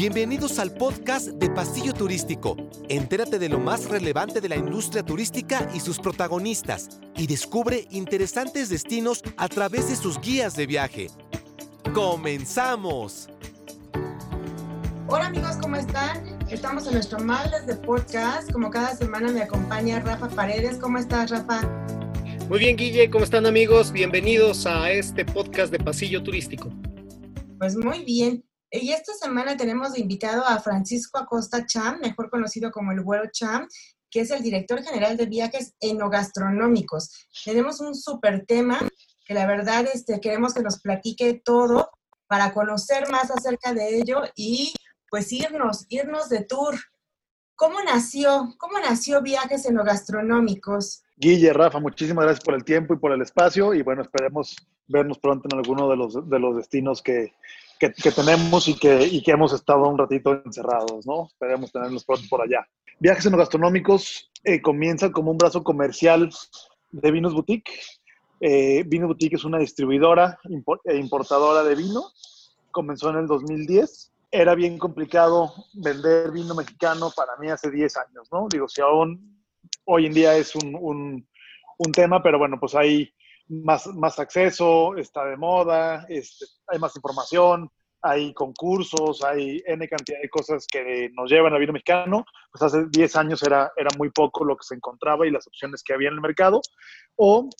Bienvenidos 0.00 0.58
al 0.58 0.72
podcast 0.72 1.26
de 1.26 1.50
Pasillo 1.50 1.92
Turístico. 1.92 2.56
Entérate 2.88 3.38
de 3.38 3.50
lo 3.50 3.58
más 3.58 3.84
relevante 3.84 4.40
de 4.40 4.48
la 4.48 4.56
industria 4.56 5.02
turística 5.02 5.68
y 5.74 5.80
sus 5.80 5.98
protagonistas 5.98 7.00
y 7.18 7.26
descubre 7.26 7.86
interesantes 7.90 8.70
destinos 8.70 9.22
a 9.36 9.46
través 9.48 9.90
de 9.90 9.96
sus 9.96 10.18
guías 10.18 10.56
de 10.56 10.66
viaje. 10.66 11.08
¡Comenzamos! 11.92 13.28
Hola 15.06 15.26
amigos, 15.26 15.56
¿cómo 15.60 15.76
están? 15.76 16.38
Estamos 16.48 16.86
en 16.86 16.94
nuestro 16.94 17.18
Maldes 17.18 17.66
de 17.66 17.76
Podcast. 17.76 18.50
Como 18.52 18.70
cada 18.70 18.96
semana 18.96 19.30
me 19.30 19.42
acompaña 19.42 20.00
Rafa 20.00 20.30
Paredes. 20.30 20.78
¿Cómo 20.78 20.96
estás, 20.96 21.30
Rafa? 21.30 21.60
Muy 22.48 22.58
bien, 22.58 22.74
Guille, 22.74 23.10
¿cómo 23.10 23.24
están 23.24 23.44
amigos? 23.44 23.92
Bienvenidos 23.92 24.64
a 24.64 24.90
este 24.90 25.26
podcast 25.26 25.70
de 25.70 25.78
Pasillo 25.78 26.22
Turístico. 26.22 26.70
Pues 27.58 27.76
muy 27.76 28.02
bien. 28.02 28.49
Y 28.72 28.92
esta 28.92 29.12
semana 29.14 29.56
tenemos 29.56 29.92
de 29.92 30.00
invitado 30.00 30.46
a 30.46 30.60
Francisco 30.60 31.18
Acosta 31.18 31.66
Cham, 31.66 31.98
mejor 32.00 32.30
conocido 32.30 32.70
como 32.70 32.92
el 32.92 33.02
Güero 33.02 33.24
Cham, 33.32 33.66
que 34.08 34.20
es 34.20 34.30
el 34.30 34.42
director 34.42 34.80
general 34.82 35.16
de 35.16 35.26
viajes 35.26 35.74
enogastronómicos. 35.80 37.26
Tenemos 37.44 37.80
un 37.80 37.96
súper 37.96 38.46
tema 38.46 38.78
que 39.24 39.34
la 39.34 39.46
verdad 39.46 39.86
este, 39.92 40.20
queremos 40.20 40.54
que 40.54 40.62
nos 40.62 40.80
platique 40.80 41.42
todo 41.44 41.90
para 42.28 42.52
conocer 42.52 43.10
más 43.10 43.30
acerca 43.32 43.74
de 43.74 43.98
ello 43.98 44.22
y 44.36 44.72
pues 45.10 45.32
irnos, 45.32 45.86
irnos 45.88 46.28
de 46.28 46.44
tour. 46.44 46.76
¿Cómo 47.56 47.82
nació? 47.82 48.54
¿Cómo 48.58 48.78
nació 48.78 49.20
Viajes 49.20 49.66
Enogastronómicos? 49.66 51.02
Guille, 51.16 51.52
Rafa, 51.52 51.80
muchísimas 51.80 52.24
gracias 52.24 52.44
por 52.44 52.54
el 52.54 52.64
tiempo 52.64 52.94
y 52.94 52.98
por 52.98 53.12
el 53.12 53.20
espacio 53.20 53.74
y 53.74 53.82
bueno, 53.82 54.02
esperemos 54.02 54.56
vernos 54.86 55.18
pronto 55.18 55.48
en 55.50 55.58
alguno 55.58 55.88
de 55.88 55.96
los, 55.96 56.28
de 56.28 56.38
los 56.38 56.56
destinos 56.56 57.02
que, 57.02 57.34
que, 57.80 58.12
tenemos 58.12 58.68
y 58.68 58.74
que, 58.74 59.04
y 59.04 59.22
que 59.22 59.30
hemos 59.30 59.54
estado 59.54 59.88
un 59.88 59.96
ratito 59.96 60.42
encerrados, 60.44 61.06
¿no? 61.06 61.28
Esperemos 61.28 61.72
tenerlos 61.72 62.04
pronto 62.04 62.26
por 62.28 62.42
allá. 62.42 62.66
Viajes 62.98 63.24
enogastronómicos 63.24 64.30
eh, 64.44 64.60
comienza 64.60 65.10
como 65.10 65.30
un 65.30 65.38
brazo 65.38 65.64
comercial 65.64 66.30
de 66.90 67.10
Vinos 67.10 67.32
Boutique. 67.32 67.72
Eh, 68.40 68.84
Vinos 68.86 69.08
Boutique 69.08 69.36
es 69.36 69.44
una 69.44 69.58
distribuidora 69.58 70.38
e 70.84 70.96
importadora 70.96 71.64
de 71.64 71.74
vino. 71.74 72.02
Comenzó 72.70 73.08
en 73.10 73.16
el 73.16 73.26
2010. 73.26 74.12
Era 74.30 74.54
bien 74.54 74.78
complicado 74.78 75.52
vender 75.72 76.30
vino 76.32 76.54
mexicano 76.54 77.10
para 77.16 77.36
mí 77.38 77.48
hace 77.48 77.70
10 77.70 77.96
años, 77.96 78.28
¿no? 78.30 78.46
Digo, 78.50 78.68
si 78.68 78.82
aún 78.82 79.42
hoy 79.86 80.06
en 80.06 80.12
día 80.12 80.36
es 80.36 80.54
un, 80.54 80.76
un, 80.78 81.26
un 81.78 81.92
tema, 81.92 82.22
pero 82.22 82.38
bueno, 82.38 82.58
pues 82.60 82.74
hay 82.74 83.10
más, 83.50 83.86
más 83.88 84.18
acceso, 84.18 84.96
está 84.96 85.24
de 85.24 85.36
moda, 85.36 86.06
hay 86.08 86.78
más 86.78 86.94
información, 86.96 87.68
hay 88.02 88.32
concursos, 88.32 89.22
hay 89.24 89.62
N 89.66 89.86
cantidad 89.88 90.20
de 90.20 90.28
cosas 90.28 90.66
que 90.66 91.10
nos 91.12 91.30
llevan 91.30 91.52
al 91.52 91.60
vino 91.60 91.72
mexicano. 91.72 92.24
Pues 92.50 92.62
hace 92.62 92.86
10 92.90 93.16
años 93.16 93.42
era, 93.42 93.72
era 93.76 93.90
muy 93.98 94.10
poco 94.10 94.44
lo 94.44 94.56
que 94.56 94.64
se 94.64 94.74
encontraba 94.74 95.26
y 95.26 95.30
las 95.30 95.46
opciones 95.46 95.82
que 95.82 95.92
había 95.92 96.08
en 96.08 96.14
el 96.14 96.20
mercado, 96.20 96.60
o 97.16 97.50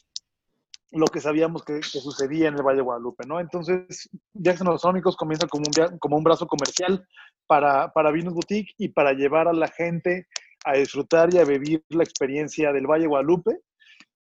lo 0.93 1.07
que 1.07 1.21
sabíamos 1.21 1.65
que, 1.65 1.83
sucedía 1.83 2.49
en 2.49 2.55
el 2.55 2.63
Valle 2.63 2.79
de 2.79 2.83
Guadalupe, 2.83 3.27
¿no? 3.27 3.39
Entonces, 3.39 4.09
Viajes 4.33 4.63
Enológicos 4.63 5.17
comienza 5.17 5.47
como 5.47 5.65
un, 5.67 5.99
como 5.99 6.17
un 6.17 6.25
brazo 6.25 6.47
comercial 6.47 7.07
para, 7.47 7.93
para 7.93 8.11
Vinos 8.11 8.35
Boutique 8.35 8.75
y 8.79 8.89
para 8.89 9.13
llevar 9.13 9.47
a 9.47 9.53
la 9.53 9.69
gente 9.69 10.27
a 10.65 10.75
disfrutar 10.75 11.33
y 11.33 11.39
a 11.39 11.45
vivir 11.45 11.85
la 11.91 12.03
experiencia 12.03 12.73
del 12.73 12.87
Valle 12.87 13.03
de 13.03 13.09
Guadalupe 13.09 13.61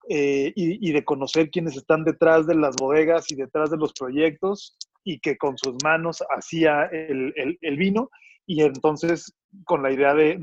eh, 0.08 0.52
y, 0.54 0.92
de 0.92 1.04
conocer 1.04 1.50
quiénes 1.50 1.76
están 1.76 2.04
detrás 2.04 2.46
de 2.46 2.54
las 2.54 2.76
bodegas 2.76 3.30
y 3.32 3.34
detrás 3.34 3.70
de 3.70 3.76
los 3.76 3.92
proyectos 3.92 4.76
y 5.02 5.18
que 5.18 5.36
con 5.36 5.58
sus 5.58 5.74
manos 5.82 6.22
hacía 6.30 6.84
el, 6.84 7.34
el, 7.60 7.76
vino 7.76 8.10
y 8.46 8.62
entonces 8.62 9.34
con 9.64 9.82
la 9.82 9.90
idea 9.90 10.14
de, 10.14 10.36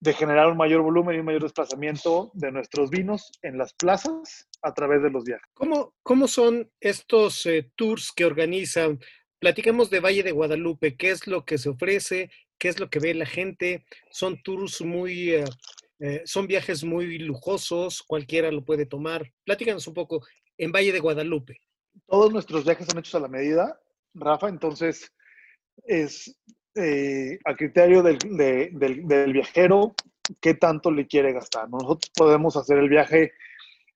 de, 0.00 0.12
generar 0.12 0.48
un 0.48 0.58
mayor 0.58 0.82
volumen 0.82 1.16
y 1.16 1.20
un 1.20 1.24
mayor 1.24 1.42
desplazamiento 1.42 2.30
de 2.34 2.52
nuestros 2.52 2.90
vinos 2.90 3.32
en 3.42 3.56
las 3.56 3.72
plazas 3.72 4.46
a 4.60 4.74
través 4.74 5.02
de 5.02 5.10
los 5.10 5.24
viajes. 5.24 5.48
¿Cómo, 5.54 5.94
cómo 6.02 6.28
son 6.28 6.70
estos 6.78 7.46
eh, 7.46 7.70
tours 7.76 8.12
que 8.14 8.26
organizan? 8.26 9.00
Platicamos 9.38 9.90
de 9.90 10.00
Valle 10.00 10.22
de 10.22 10.32
Guadalupe, 10.32 10.96
¿qué 10.96 11.10
es 11.10 11.26
lo 11.26 11.44
que 11.44 11.56
se 11.56 11.70
ofrece? 11.70 12.30
¿Qué 12.58 12.68
es 12.68 12.78
lo 12.78 12.88
que 12.88 13.00
ve 13.00 13.14
la 13.14 13.26
gente? 13.26 13.84
¿Son 14.10 14.40
tours 14.42 14.82
muy... 14.82 15.30
Eh, 15.34 15.44
eh, 15.98 16.22
son 16.24 16.46
viajes 16.46 16.84
muy 16.84 17.18
lujosos, 17.18 18.02
cualquiera 18.02 18.50
lo 18.50 18.64
puede 18.64 18.86
tomar. 18.86 19.32
Platícanos 19.44 19.86
un 19.86 19.94
poco 19.94 20.26
en 20.58 20.70
Valle 20.70 20.92
de 20.92 21.00
Guadalupe. 21.00 21.58
Todos 22.06 22.32
nuestros 22.32 22.64
viajes 22.64 22.86
son 22.86 22.98
hechos 22.98 23.14
a 23.14 23.20
la 23.20 23.28
medida, 23.28 23.80
Rafa, 24.12 24.48
entonces 24.48 25.10
es 25.86 26.36
eh, 26.74 27.38
a 27.44 27.54
criterio 27.54 28.02
del, 28.02 28.18
del, 28.18 29.32
viajero 29.32 29.94
qué 30.40 30.54
tanto 30.54 30.90
le 30.90 31.06
quiere 31.06 31.32
gastar. 31.32 31.70
Nosotros 31.70 32.10
podemos 32.14 32.56
hacer 32.56 32.78
el 32.78 32.90
viaje 32.90 33.32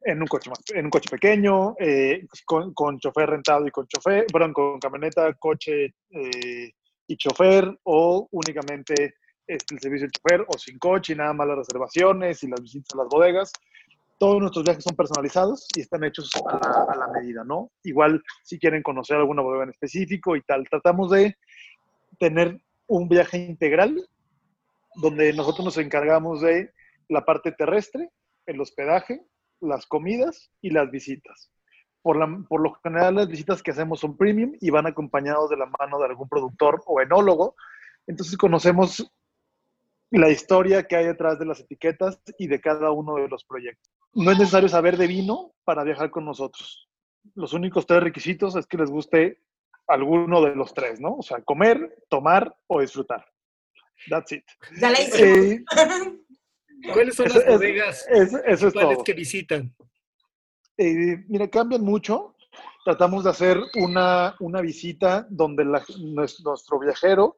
en 0.03 0.23
un 0.23 0.27
coche, 0.27 0.51
en 0.73 0.87
un 0.87 0.91
coche 0.91 1.11
pequeño, 1.11 1.75
eh, 1.79 2.27
con, 2.47 2.73
con, 2.73 2.99
chofer 2.99 3.29
rentado 3.29 3.67
y 3.67 3.71
con 3.71 3.87
chofer, 3.87 4.25
perdón, 4.33 4.55
con 4.55 4.81
camioneta, 4.81 5.35
coche 5.35 5.95
y 7.07 7.17
chofer, 7.19 7.79
o 7.83 8.27
únicamente 8.31 9.17
este, 9.51 9.75
el 9.75 9.81
servicio 9.81 10.07
de 10.07 10.13
chofer 10.13 10.45
o 10.47 10.57
sin 10.57 10.79
coche 10.79 11.13
y 11.13 11.17
nada 11.17 11.33
más 11.33 11.49
las 11.49 11.59
reservaciones 11.59 12.41
y 12.45 12.49
las 12.49 12.63
visitas 12.63 12.95
a 12.95 12.99
las 12.99 13.09
bodegas. 13.09 13.53
Todos 14.17 14.39
nuestros 14.39 14.65
viajes 14.65 14.85
son 14.85 14.95
personalizados 14.95 15.67
y 15.75 15.81
están 15.81 16.05
hechos 16.05 16.31
a 16.47 16.97
la, 16.97 17.09
medida, 17.09 17.43
¿no? 17.43 17.71
Igual 17.83 18.23
si 18.45 18.61
quieren 18.61 18.83
conocer 18.83 19.17
alguna 19.17 19.43
bodega 19.43 19.65
en 19.65 19.71
específico 19.71 20.37
y 20.37 20.43
tal, 20.43 20.69
tratamos 20.69 21.11
de 21.11 21.37
tener 22.21 22.61
un 22.87 23.09
viaje 23.09 23.39
integral 23.39 24.09
donde 24.97 25.33
nosotros 25.33 25.65
nos 25.65 25.79
encargamos 25.79 26.43
de 26.43 26.71
la 27.09 27.25
parte 27.25 27.51
terrestre, 27.51 28.11
el 28.47 28.61
hospedaje, 28.61 29.25
las 29.61 29.87
comidas 29.87 30.53
y 30.61 30.71
las 30.71 30.91
visitas. 30.93 31.51
Por, 32.03 32.17
la, 32.17 32.45
por, 32.49 32.61
lo 32.61 32.75
general 32.85 33.17
las 33.17 33.29
visitas 33.29 33.63
que 33.63 33.73
hacemos 33.73 33.99
son 33.99 34.17
premium 34.17 34.53
y 34.61 34.71
van 34.71 34.87
acompañados 34.87 35.51
de 35.51 35.57
la 35.57 35.67
mano 35.67 35.99
de 35.99 36.07
algún 36.07 36.29
productor 36.29 36.83
o 36.87 37.01
enólogo. 37.01 37.57
Entonces 38.07 38.37
conocemos 38.37 39.11
la 40.11 40.31
historia 40.31 40.87
que 40.87 40.97
hay 40.97 41.07
detrás 41.07 41.39
de 41.39 41.47
las 41.47 41.61
etiquetas 41.61 42.21
y 42.39 42.49
de 42.49 42.61
cada 42.61 42.91
uno 42.91 43.17
de 43.17 43.29
los 43.29 43.45
proyectos. 43.45 43.93
No 44.13 44.33
es 44.33 44.39
necesario 44.39 44.69
saber 44.69 44.97
de 44.97 45.07
vino 45.07 45.55
para 45.65 45.85
viajar 45.85 46.11
con 46.11 46.25
nosotros. 46.25 46.89
Los 47.35 47.53
únicos 47.53 47.87
tres 47.87 48.03
requisitos 48.03 48.57
es 48.57 48.67
que 48.67 48.77
les 48.77 48.91
guste 48.91 49.41
alguno 49.87 50.43
de 50.43 50.55
los 50.55 50.75
tres, 50.75 51.01
¿no? 51.01 51.17
O 51.17 51.23
sea, 51.23 51.41
comer, 51.43 51.97
tomar 52.09 52.55
o 52.67 52.81
disfrutar. 52.81 53.25
That's 54.09 54.33
it. 54.33 54.45
Ya 54.81 54.91
la 54.91 54.99
eh, 54.99 55.65
¿Cuáles 56.93 57.15
son 57.15 57.29
las 57.29 57.47
bodegas 57.47 58.07
eso 58.09 58.73
que 59.05 59.13
visitan? 59.13 59.75
Eh, 60.77 61.25
mira, 61.29 61.49
cambian 61.49 61.83
mucho. 61.83 62.35
Tratamos 62.85 63.25
de 63.25 63.31
hacer 63.31 63.61
una, 63.75 64.35
una 64.41 64.63
visita 64.63 65.27
donde 65.29 65.65
nuestro 65.65 66.79
viajero 66.81 67.37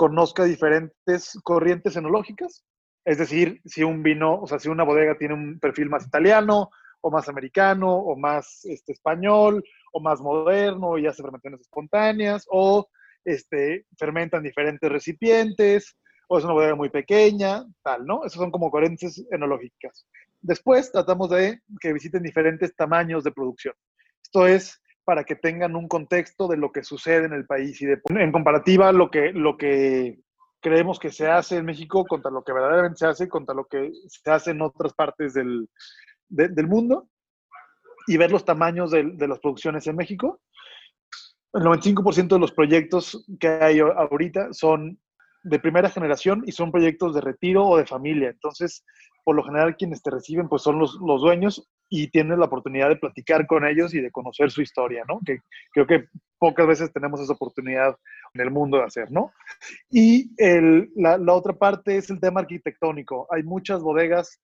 conozca 0.00 0.44
diferentes 0.44 1.38
corrientes 1.42 1.94
enológicas. 1.94 2.64
Es 3.04 3.18
decir, 3.18 3.60
si 3.66 3.82
un 3.82 4.02
vino, 4.02 4.40
o 4.40 4.46
sea, 4.46 4.58
si 4.58 4.70
una 4.70 4.82
bodega 4.82 5.18
tiene 5.18 5.34
un 5.34 5.60
perfil 5.60 5.90
más 5.90 6.06
italiano, 6.06 6.70
o 7.02 7.10
más 7.10 7.28
americano, 7.28 7.96
o 7.96 8.16
más 8.16 8.64
este, 8.64 8.92
español, 8.92 9.62
o 9.92 10.00
más 10.00 10.22
moderno, 10.22 10.96
y 10.96 11.06
hace 11.06 11.20
fermentaciones 11.20 11.60
espontáneas, 11.60 12.46
o 12.48 12.88
este, 13.26 13.84
fermentan 13.98 14.42
diferentes 14.42 14.90
recipientes, 14.90 15.94
o 16.28 16.38
es 16.38 16.44
una 16.44 16.54
bodega 16.54 16.76
muy 16.76 16.88
pequeña, 16.88 17.66
tal, 17.82 18.06
¿no? 18.06 18.24
Esas 18.24 18.40
son 18.40 18.50
como 18.50 18.70
corrientes 18.70 19.22
enológicas. 19.30 20.06
Después 20.40 20.90
tratamos 20.90 21.28
de 21.28 21.60
que 21.78 21.92
visiten 21.92 22.22
diferentes 22.22 22.74
tamaños 22.74 23.22
de 23.22 23.32
producción. 23.32 23.74
Esto 24.22 24.46
es, 24.46 24.80
para 25.10 25.24
que 25.24 25.34
tengan 25.34 25.74
un 25.74 25.88
contexto 25.88 26.46
de 26.46 26.56
lo 26.56 26.70
que 26.70 26.84
sucede 26.84 27.24
en 27.24 27.32
el 27.32 27.44
país 27.44 27.82
y 27.82 27.86
de, 27.86 28.00
en 28.10 28.30
comparativa 28.30 28.92
lo 28.92 29.10
que, 29.10 29.32
lo 29.32 29.56
que 29.56 30.20
creemos 30.60 31.00
que 31.00 31.10
se 31.10 31.26
hace 31.26 31.56
en 31.56 31.64
México 31.64 32.04
contra 32.04 32.30
lo 32.30 32.44
que 32.44 32.52
verdaderamente 32.52 32.98
se 32.98 33.06
hace, 33.06 33.28
contra 33.28 33.52
lo 33.52 33.64
que 33.64 33.90
se 34.06 34.30
hace 34.30 34.52
en 34.52 34.62
otras 34.62 34.94
partes 34.94 35.34
del, 35.34 35.68
del 36.28 36.66
mundo 36.68 37.08
y 38.06 38.18
ver 38.18 38.30
los 38.30 38.44
tamaños 38.44 38.92
de, 38.92 39.02
de, 39.02 39.26
las 39.26 39.40
producciones 39.40 39.84
en 39.88 39.96
México. 39.96 40.40
El 41.54 41.62
95% 41.62 42.28
de 42.28 42.38
los 42.38 42.52
proyectos 42.52 43.26
que 43.40 43.48
hay 43.48 43.80
ahorita 43.80 44.52
son 44.52 44.96
de 45.42 45.58
primera 45.58 45.90
generación 45.90 46.44
y 46.46 46.52
son 46.52 46.70
proyectos 46.70 47.16
de 47.16 47.20
retiro 47.20 47.66
o 47.66 47.76
de 47.76 47.84
familia. 47.84 48.30
Entonces, 48.30 48.84
por 49.24 49.34
lo 49.34 49.42
general 49.42 49.74
quienes 49.76 50.04
te 50.04 50.10
reciben 50.12 50.48
pues 50.48 50.62
son 50.62 50.78
los, 50.78 50.94
los 51.04 51.20
dueños 51.20 51.68
y 51.92 52.08
tienes 52.08 52.38
la 52.38 52.46
oportunidad 52.46 52.88
de 52.88 52.96
platicar 52.96 53.46
con 53.48 53.66
ellos 53.66 53.92
y 53.92 54.00
de 54.00 54.12
conocer 54.12 54.52
su 54.52 54.62
historia, 54.62 55.04
¿no? 55.08 55.20
Que 55.26 55.40
creo 55.72 55.86
que 55.88 56.06
pocas 56.38 56.66
veces 56.66 56.92
tenemos 56.92 57.20
esa 57.20 57.32
oportunidad 57.32 57.96
en 58.32 58.40
el 58.40 58.50
mundo 58.52 58.78
de 58.78 58.84
hacer, 58.84 59.10
¿no? 59.10 59.32
Y 59.90 60.30
la, 60.94 61.18
otra 61.34 61.52
parte 61.52 61.96
es 61.96 62.08
el 62.08 62.20
tema 62.20 62.40
arquitectónico. 62.40 63.26
Hay 63.28 63.42
muchas 63.42 63.82
bodegas 63.82 64.40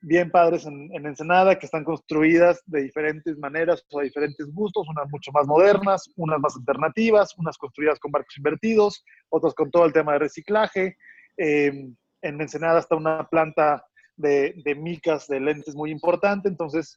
bien 0.00 0.32
padres 0.32 0.66
en, 0.66 0.90
Ensenada, 0.92 1.56
que 1.56 1.66
están 1.66 1.84
construidas 1.84 2.60
de 2.66 2.82
diferentes 2.82 3.38
maneras 3.38 3.86
o 3.92 4.00
diferentes 4.00 4.52
gustos, 4.52 4.88
unas 4.88 5.08
mucho 5.08 5.30
más 5.30 5.46
modernas, 5.46 6.10
unas 6.16 6.40
más 6.40 6.56
alternativas, 6.56 7.38
unas 7.38 7.56
construidas 7.58 8.00
con 8.00 8.10
barcos 8.10 8.36
invertidos, 8.36 9.04
otras 9.28 9.54
con 9.54 9.70
todo 9.70 9.84
el 9.84 9.92
tema 9.92 10.14
de 10.14 10.18
reciclaje. 10.18 10.96
Em, 11.36 11.94
en 12.22 12.40
Ensenada 12.40 12.80
está 12.80 12.96
una 12.96 13.28
planta 13.28 13.84
de, 14.16 14.54
de, 14.64 14.74
micas 14.74 15.26
de 15.26 15.40
lentes 15.40 15.74
muy 15.74 15.90
importante, 15.90 16.48
entonces 16.48 16.96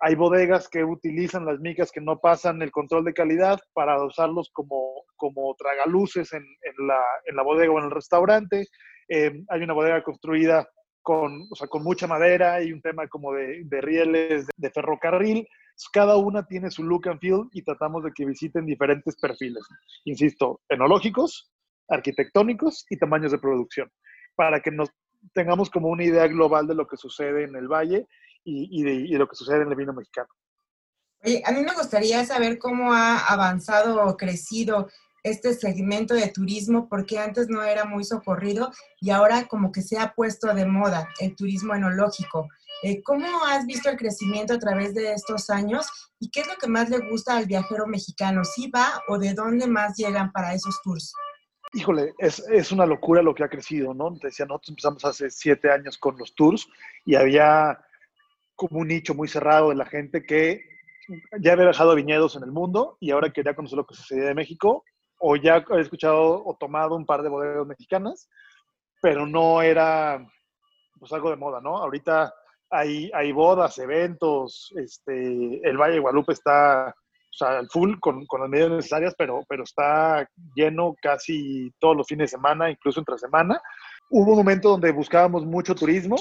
hay 0.00 0.14
bodegas 0.14 0.68
que 0.68 0.84
utilizan 0.84 1.44
las 1.44 1.58
micas 1.60 1.90
que 1.90 2.00
no 2.00 2.20
pasan 2.20 2.62
el 2.62 2.70
control 2.70 3.04
de 3.04 3.14
calidad 3.14 3.58
para 3.72 4.02
usarlos 4.04 4.50
como, 4.52 5.04
como 5.16 5.54
tragaluces 5.56 6.32
en, 6.32 6.42
en, 6.42 6.86
la, 6.86 7.02
en 7.26 7.36
la 7.36 7.42
bodega 7.42 7.72
o 7.72 7.78
en 7.78 7.86
el 7.86 7.90
restaurante. 7.90 8.66
Em, 9.08 9.44
hay 9.48 9.62
una 9.62 9.74
bodega 9.74 10.02
construida 10.02 10.68
con, 11.02 11.46
o 11.50 11.56
sea, 11.56 11.66
con 11.68 11.82
mucha 11.82 12.06
madera 12.06 12.62
y 12.62 12.72
un 12.72 12.80
tema 12.80 13.08
como 13.08 13.32
de, 13.32 13.62
de 13.64 13.80
rieles 13.80 14.46
de, 14.56 14.70
ferrocarril. 14.70 15.48
Cada 15.92 16.16
una 16.16 16.46
tiene 16.46 16.70
su 16.70 16.82
look 16.84 17.08
and 17.08 17.20
feel 17.20 17.48
y 17.52 17.62
tratamos 17.62 18.04
de 18.04 18.12
que 18.14 18.26
visiten 18.26 18.66
diferentes 18.66 19.16
perfiles, 19.16 19.64
insisto, 20.04 20.60
enológicos, 20.68 21.50
arquitectónicos 21.88 22.84
y 22.90 22.98
tamaños 22.98 23.32
de 23.32 23.38
producción, 23.38 23.90
para 24.36 24.60
que 24.60 24.70
nos 24.70 24.90
tengamos 25.32 25.70
como 25.70 25.88
una 25.88 26.04
idea 26.04 26.26
global 26.26 26.66
de 26.66 26.74
lo 26.74 26.86
que 26.86 26.96
sucede 26.96 27.44
en 27.44 27.56
el 27.56 27.68
valle 27.68 28.06
y, 28.44 28.80
y, 28.80 28.82
de, 29.10 29.18
lo 29.18 29.28
que 29.28 29.36
sucede 29.36 29.62
en 29.62 29.68
el 29.68 29.76
vino 29.76 29.92
mexicano. 29.92 30.28
Oye, 31.24 31.42
a 31.44 31.52
mí 31.52 31.62
me 31.62 31.74
gustaría 31.74 32.24
saber 32.24 32.58
cómo 32.58 32.92
ha 32.92 33.18
avanzado 33.18 34.04
o 34.04 34.16
crecido 34.16 34.88
este 35.24 35.52
segmento 35.54 36.14
de 36.14 36.28
turismo 36.28 36.88
porque 36.88 37.18
antes 37.18 37.48
no 37.48 37.62
era 37.62 37.84
muy 37.84 38.04
socorrido 38.04 38.70
y 39.00 39.10
ahora 39.10 39.46
como 39.48 39.72
que 39.72 39.82
se 39.82 39.98
ha 39.98 40.14
puesto 40.14 40.54
de 40.54 40.64
moda 40.64 41.08
el 41.20 41.34
turismo 41.34 41.74
enológico. 41.74 42.48
Eh, 42.84 43.02
¿Cómo 43.02 43.44
has 43.44 43.66
visto 43.66 43.90
el 43.90 43.96
crecimiento 43.96 44.54
a 44.54 44.58
través 44.58 44.94
de 44.94 45.12
estos 45.12 45.50
años 45.50 45.86
y 46.20 46.30
qué 46.30 46.40
es 46.40 46.46
lo 46.46 46.54
que 46.54 46.68
más 46.68 46.88
le 46.88 46.98
gusta 47.10 47.36
al 47.36 47.46
viajero 47.46 47.86
mexicano? 47.86 48.44
¿Sí 48.44 48.70
va 48.70 49.02
o 49.08 49.18
de 49.18 49.34
dónde 49.34 49.66
más 49.66 49.96
llegan 49.96 50.30
para 50.30 50.54
esos 50.54 50.80
tours? 50.84 51.12
Híjole, 51.72 52.14
es, 52.18 52.38
es 52.48 52.72
una 52.72 52.86
locura 52.86 53.22
lo 53.22 53.34
que 53.34 53.44
ha 53.44 53.48
crecido, 53.48 53.92
¿no? 53.92 54.14
Te 54.18 54.28
decía, 54.28 54.46
nosotros 54.46 54.70
empezamos 54.70 55.04
hace 55.04 55.30
siete 55.30 55.70
años 55.70 55.98
con 55.98 56.16
los 56.16 56.34
tours 56.34 56.66
y 57.04 57.14
había 57.14 57.78
como 58.56 58.80
un 58.80 58.88
nicho 58.88 59.14
muy 59.14 59.28
cerrado 59.28 59.68
de 59.68 59.76
la 59.76 59.86
gente 59.86 60.24
que 60.24 60.64
ya 61.40 61.52
había 61.52 61.66
dejado 61.66 61.94
viñedos 61.94 62.36
en 62.36 62.42
el 62.42 62.52
mundo 62.52 62.96
y 63.00 63.10
ahora 63.10 63.30
quería 63.30 63.54
conocer 63.54 63.76
lo 63.76 63.86
que 63.86 63.94
sucedía 63.94 64.30
en 64.30 64.36
México 64.36 64.84
o 65.18 65.36
ya 65.36 65.64
he 65.70 65.80
escuchado 65.80 66.42
o 66.44 66.56
tomado 66.56 66.96
un 66.96 67.06
par 67.06 67.22
de 67.22 67.28
bodegas 67.28 67.66
mexicanas, 67.66 68.28
pero 69.00 69.26
no 69.26 69.62
era 69.62 70.26
pues 70.98 71.12
algo 71.12 71.30
de 71.30 71.36
moda, 71.36 71.60
¿no? 71.60 71.76
Ahorita 71.76 72.34
hay, 72.70 73.10
hay 73.14 73.32
bodas, 73.32 73.78
eventos, 73.78 74.72
este, 74.76 75.60
el 75.68 75.76
Valle 75.76 75.94
de 75.94 76.00
Guadalupe 76.00 76.32
está 76.32 76.94
o 77.30 77.36
sea, 77.38 77.58
al 77.58 77.68
full 77.68 77.98
con, 78.00 78.26
con, 78.26 78.40
las 78.40 78.50
medidas 78.50 78.70
necesarias, 78.70 79.14
pero, 79.16 79.44
pero 79.48 79.64
está 79.64 80.28
lleno 80.54 80.94
casi 81.00 81.72
todos 81.78 81.96
los 81.96 82.06
fines 82.06 82.30
de 82.30 82.36
semana, 82.36 82.70
incluso 82.70 83.00
entre 83.00 83.18
semana. 83.18 83.60
Hubo 84.10 84.32
un 84.32 84.38
momento 84.38 84.70
donde 84.70 84.90
buscábamos 84.90 85.44
mucho 85.44 85.74
turismo, 85.74 86.16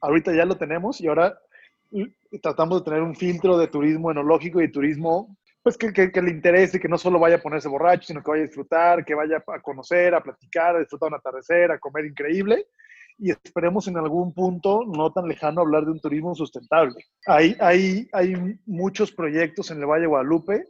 ahorita 0.00 0.32
ya 0.34 0.44
lo 0.44 0.56
tenemos 0.56 1.00
y 1.00 1.08
ahora 1.08 1.36
tratamos 2.42 2.80
de 2.80 2.84
tener 2.84 3.02
un 3.02 3.16
filtro 3.16 3.58
de 3.58 3.66
turismo 3.66 4.10
enológico 4.10 4.62
y 4.62 4.70
turismo 4.70 5.36
pues 5.62 5.76
que, 5.76 5.92
que, 5.92 6.22
le 6.22 6.30
interese, 6.30 6.80
que 6.80 6.88
no 6.88 6.96
solo 6.96 7.18
vaya 7.18 7.36
a 7.36 7.42
ponerse 7.42 7.68
borracho, 7.68 8.04
sino 8.04 8.22
que 8.22 8.30
vaya 8.30 8.44
a 8.44 8.46
disfrutar, 8.46 9.04
que 9.04 9.14
vaya 9.14 9.44
a 9.46 9.60
conocer, 9.60 10.14
a 10.14 10.22
platicar, 10.22 10.76
a 10.76 10.78
disfrutar 10.78 11.08
un 11.08 11.16
atardecer, 11.16 11.70
a 11.70 11.78
comer 11.78 12.06
increíble. 12.06 12.66
Y 13.20 13.30
esperemos 13.30 13.86
en 13.86 13.98
algún 13.98 14.32
punto, 14.32 14.82
no 14.86 15.12
tan 15.12 15.28
lejano, 15.28 15.60
hablar 15.60 15.84
de 15.84 15.92
un 15.92 16.00
turismo 16.00 16.34
sustentable. 16.34 17.04
Hay, 17.26 17.54
hay, 17.60 18.08
hay 18.12 18.34
muchos 18.64 19.12
proyectos 19.12 19.70
en 19.70 19.78
el 19.78 19.86
Valle 19.86 20.02
de 20.02 20.06
Guadalupe 20.06 20.64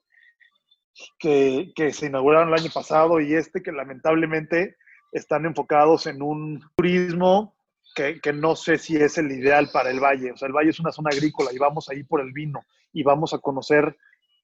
que, 1.18 1.72
que 1.76 1.92
se 1.92 2.06
inauguraron 2.06 2.48
el 2.48 2.60
año 2.60 2.70
pasado 2.74 3.20
y 3.20 3.34
este 3.34 3.62
que 3.62 3.70
lamentablemente 3.70 4.76
están 5.12 5.46
enfocados 5.46 6.06
en 6.06 6.22
un 6.22 6.60
turismo 6.76 7.54
que, 7.94 8.20
que, 8.20 8.32
no 8.32 8.56
sé 8.56 8.78
si 8.78 8.96
es 8.96 9.16
el 9.18 9.30
ideal 9.30 9.68
para 9.72 9.90
el 9.90 10.00
valle. 10.00 10.32
O 10.32 10.36
sea, 10.36 10.48
el 10.48 10.54
valle 10.54 10.70
es 10.70 10.80
una 10.80 10.92
zona 10.92 11.10
agrícola 11.12 11.50
y 11.52 11.58
vamos 11.58 11.88
ahí 11.88 12.02
por 12.02 12.20
el 12.20 12.32
vino 12.32 12.60
y 12.92 13.04
vamos 13.04 13.32
a 13.32 13.38
conocer 13.38 13.96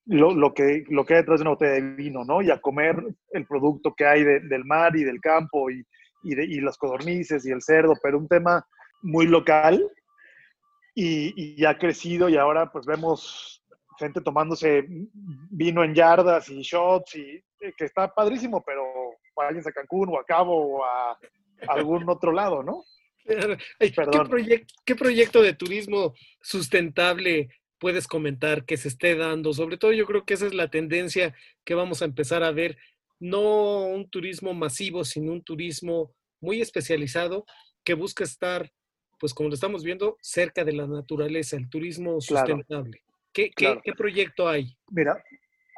lo, 0.04 0.32
lo, 0.32 0.54
que, 0.54 0.84
lo 0.88 1.04
que 1.04 1.14
hay 1.14 1.20
detrás 1.20 1.40
de 1.40 1.42
una 1.42 1.50
botella 1.50 1.72
de 1.72 1.80
vino, 1.80 2.24
¿no? 2.24 2.40
Y 2.40 2.50
a 2.50 2.60
comer 2.60 3.02
el 3.30 3.46
producto 3.46 3.94
que 3.94 4.06
hay 4.06 4.22
del 4.22 4.64
mar 4.64 4.94
y 4.96 5.02
del 5.02 5.20
campo 5.20 5.70
y, 5.70 5.84
y, 6.22 6.34
de, 6.34 6.44
y 6.44 6.60
las 6.60 6.76
codornices 6.76 7.46
y 7.46 7.50
el 7.50 7.62
cerdo, 7.62 7.94
pero 8.02 8.18
un 8.18 8.28
tema 8.28 8.66
muy 9.02 9.26
local 9.26 9.90
y, 10.94 11.60
y 11.60 11.64
ha 11.64 11.78
crecido 11.78 12.28
y 12.28 12.36
ahora 12.36 12.70
pues 12.70 12.86
vemos 12.86 13.62
gente 13.98 14.20
tomándose 14.20 14.86
vino 15.50 15.82
en 15.84 15.94
yardas 15.94 16.48
y 16.48 16.62
shots 16.62 17.16
y 17.16 17.42
eh, 17.60 17.72
que 17.76 17.84
está 17.84 18.12
padrísimo, 18.12 18.62
pero 18.64 18.84
váyanse 19.34 19.70
a 19.70 19.72
Cancún 19.72 20.10
o 20.10 20.18
a 20.18 20.24
Cabo 20.24 20.78
o 20.78 20.84
a 20.84 21.18
algún 21.68 22.08
otro 22.08 22.32
lado, 22.32 22.62
¿no? 22.62 22.84
¿Qué, 23.24 23.92
proyecto, 24.28 24.74
¿Qué 24.84 24.94
proyecto 24.94 25.42
de 25.42 25.52
turismo 25.52 26.14
sustentable 26.40 27.48
puedes 27.78 28.06
comentar 28.06 28.64
que 28.64 28.76
se 28.76 28.88
esté 28.88 29.16
dando? 29.16 29.52
Sobre 29.52 29.78
todo 29.78 29.92
yo 29.92 30.06
creo 30.06 30.24
que 30.24 30.34
esa 30.34 30.46
es 30.46 30.54
la 30.54 30.70
tendencia 30.70 31.34
que 31.64 31.74
vamos 31.74 32.02
a 32.02 32.04
empezar 32.04 32.44
a 32.44 32.52
ver, 32.52 32.78
no 33.18 33.86
un 33.86 34.08
turismo 34.08 34.54
masivo, 34.54 35.04
sino 35.04 35.32
un 35.32 35.42
turismo 35.42 36.12
muy 36.40 36.60
especializado 36.60 37.44
que 37.84 37.94
busca 37.94 38.24
estar, 38.24 38.70
pues 39.18 39.32
como 39.32 39.48
lo 39.48 39.54
estamos 39.54 39.84
viendo, 39.84 40.16
cerca 40.20 40.64
de 40.64 40.72
la 40.72 40.86
naturaleza, 40.86 41.56
el 41.56 41.68
turismo 41.68 42.20
sustentable. 42.20 43.02
¿Qué, 43.32 43.50
qué, 43.54 43.78
¿Qué, 43.84 43.92
proyecto 43.92 44.48
hay? 44.48 44.76
Mira, 44.90 45.22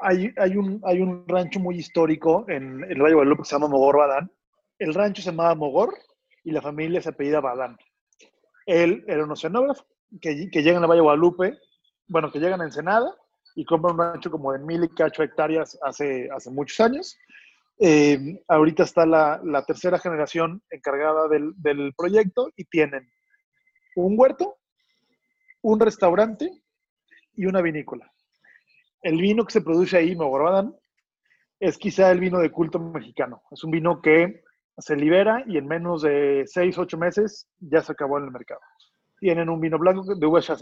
hay, 0.01 0.33
hay, 0.37 0.57
un, 0.57 0.81
hay 0.85 1.01
un 1.01 1.27
rancho 1.27 1.61
muy 1.61 1.77
histórico 1.77 2.45
en, 2.49 2.85
el 2.85 3.01
Valle 3.01 3.11
de 3.11 3.15
Guadalupe 3.15 3.43
que 3.43 3.49
se 3.49 3.55
llama 3.57 3.69
Mogor 3.69 3.99
Badán. 3.99 4.31
El 4.79 4.95
rancho 4.95 5.23
se 5.23 5.31
llamaba 5.31 5.55
Mogor 5.55 5.95
y 6.45 6.53
la 6.53 6.63
familia 6.63 7.03
se 7.03 7.09
apellida 7.09 7.41
Badán. 7.41 7.77
Él 8.67 9.05
era 9.09 9.25
un 9.25 9.33
oceanógrafo 9.33 9.87
que, 10.21 10.49
que 10.51 10.63
llega 10.63 10.77
en 10.77 10.83
el 10.83 10.89
Valle 10.89 10.99
de 10.99 11.03
Guadalupe 11.03 11.59
bueno, 12.09 12.33
que 12.33 12.39
llegan 12.39 12.61
a 12.61 12.65
Ensenada 12.65 13.15
y 13.55 13.65
compran 13.65 13.95
un 13.95 14.01
rancho 14.01 14.31
como 14.31 14.53
de 14.53 14.59
mil 14.59 14.83
y 14.83 14.89
cacho 14.89 15.23
hectáreas 15.23 15.79
hace, 15.83 16.29
hace 16.35 16.51
muchos 16.51 16.81
años. 16.81 17.17
Eh, 17.81 18.43
ahorita 18.49 18.83
está 18.83 19.07
la, 19.07 19.65
tercera 19.67 19.99
generación 19.99 20.63
encargada 20.71 21.29
del, 21.29 21.95
proyecto 21.97 22.51
y 22.57 22.65
tienen 22.65 23.09
un 23.97 24.15
huerto, 24.19 24.57
un 25.63 25.79
restaurante 25.81 26.51
y 27.35 27.47
una 27.47 27.63
vinícola. 27.63 28.11
El 29.03 29.21
vino 29.21 29.45
que 29.45 29.53
se 29.53 29.61
produce 29.61 29.97
ahí, 29.97 30.17
Mogorbadán, 30.17 30.75
es 31.61 31.79
quizá 31.79 32.11
el 32.11 32.21
vino 32.21 32.39
de 32.39 32.51
culto 32.51 32.79
mexicano. 32.79 33.43
Es 33.51 33.63
un 33.65 33.71
vino 33.71 34.01
que 34.01 34.43
se 34.79 34.97
libera 34.97 35.45
y 35.47 35.57
en 35.57 35.67
menos 35.67 36.03
de 36.03 36.45
6, 36.47 36.79
8 36.79 36.99
meses 36.99 37.49
ya 37.59 37.81
se 37.81 37.93
acabó 37.93 38.19
en 38.19 38.25
el 38.25 38.31
mercado 38.31 38.61
tienen 39.19 39.49
un 39.49 39.61
vino 39.61 39.79
blanco 39.79 40.15
de 40.15 40.27
uva 40.27 40.41
es, 40.41 40.57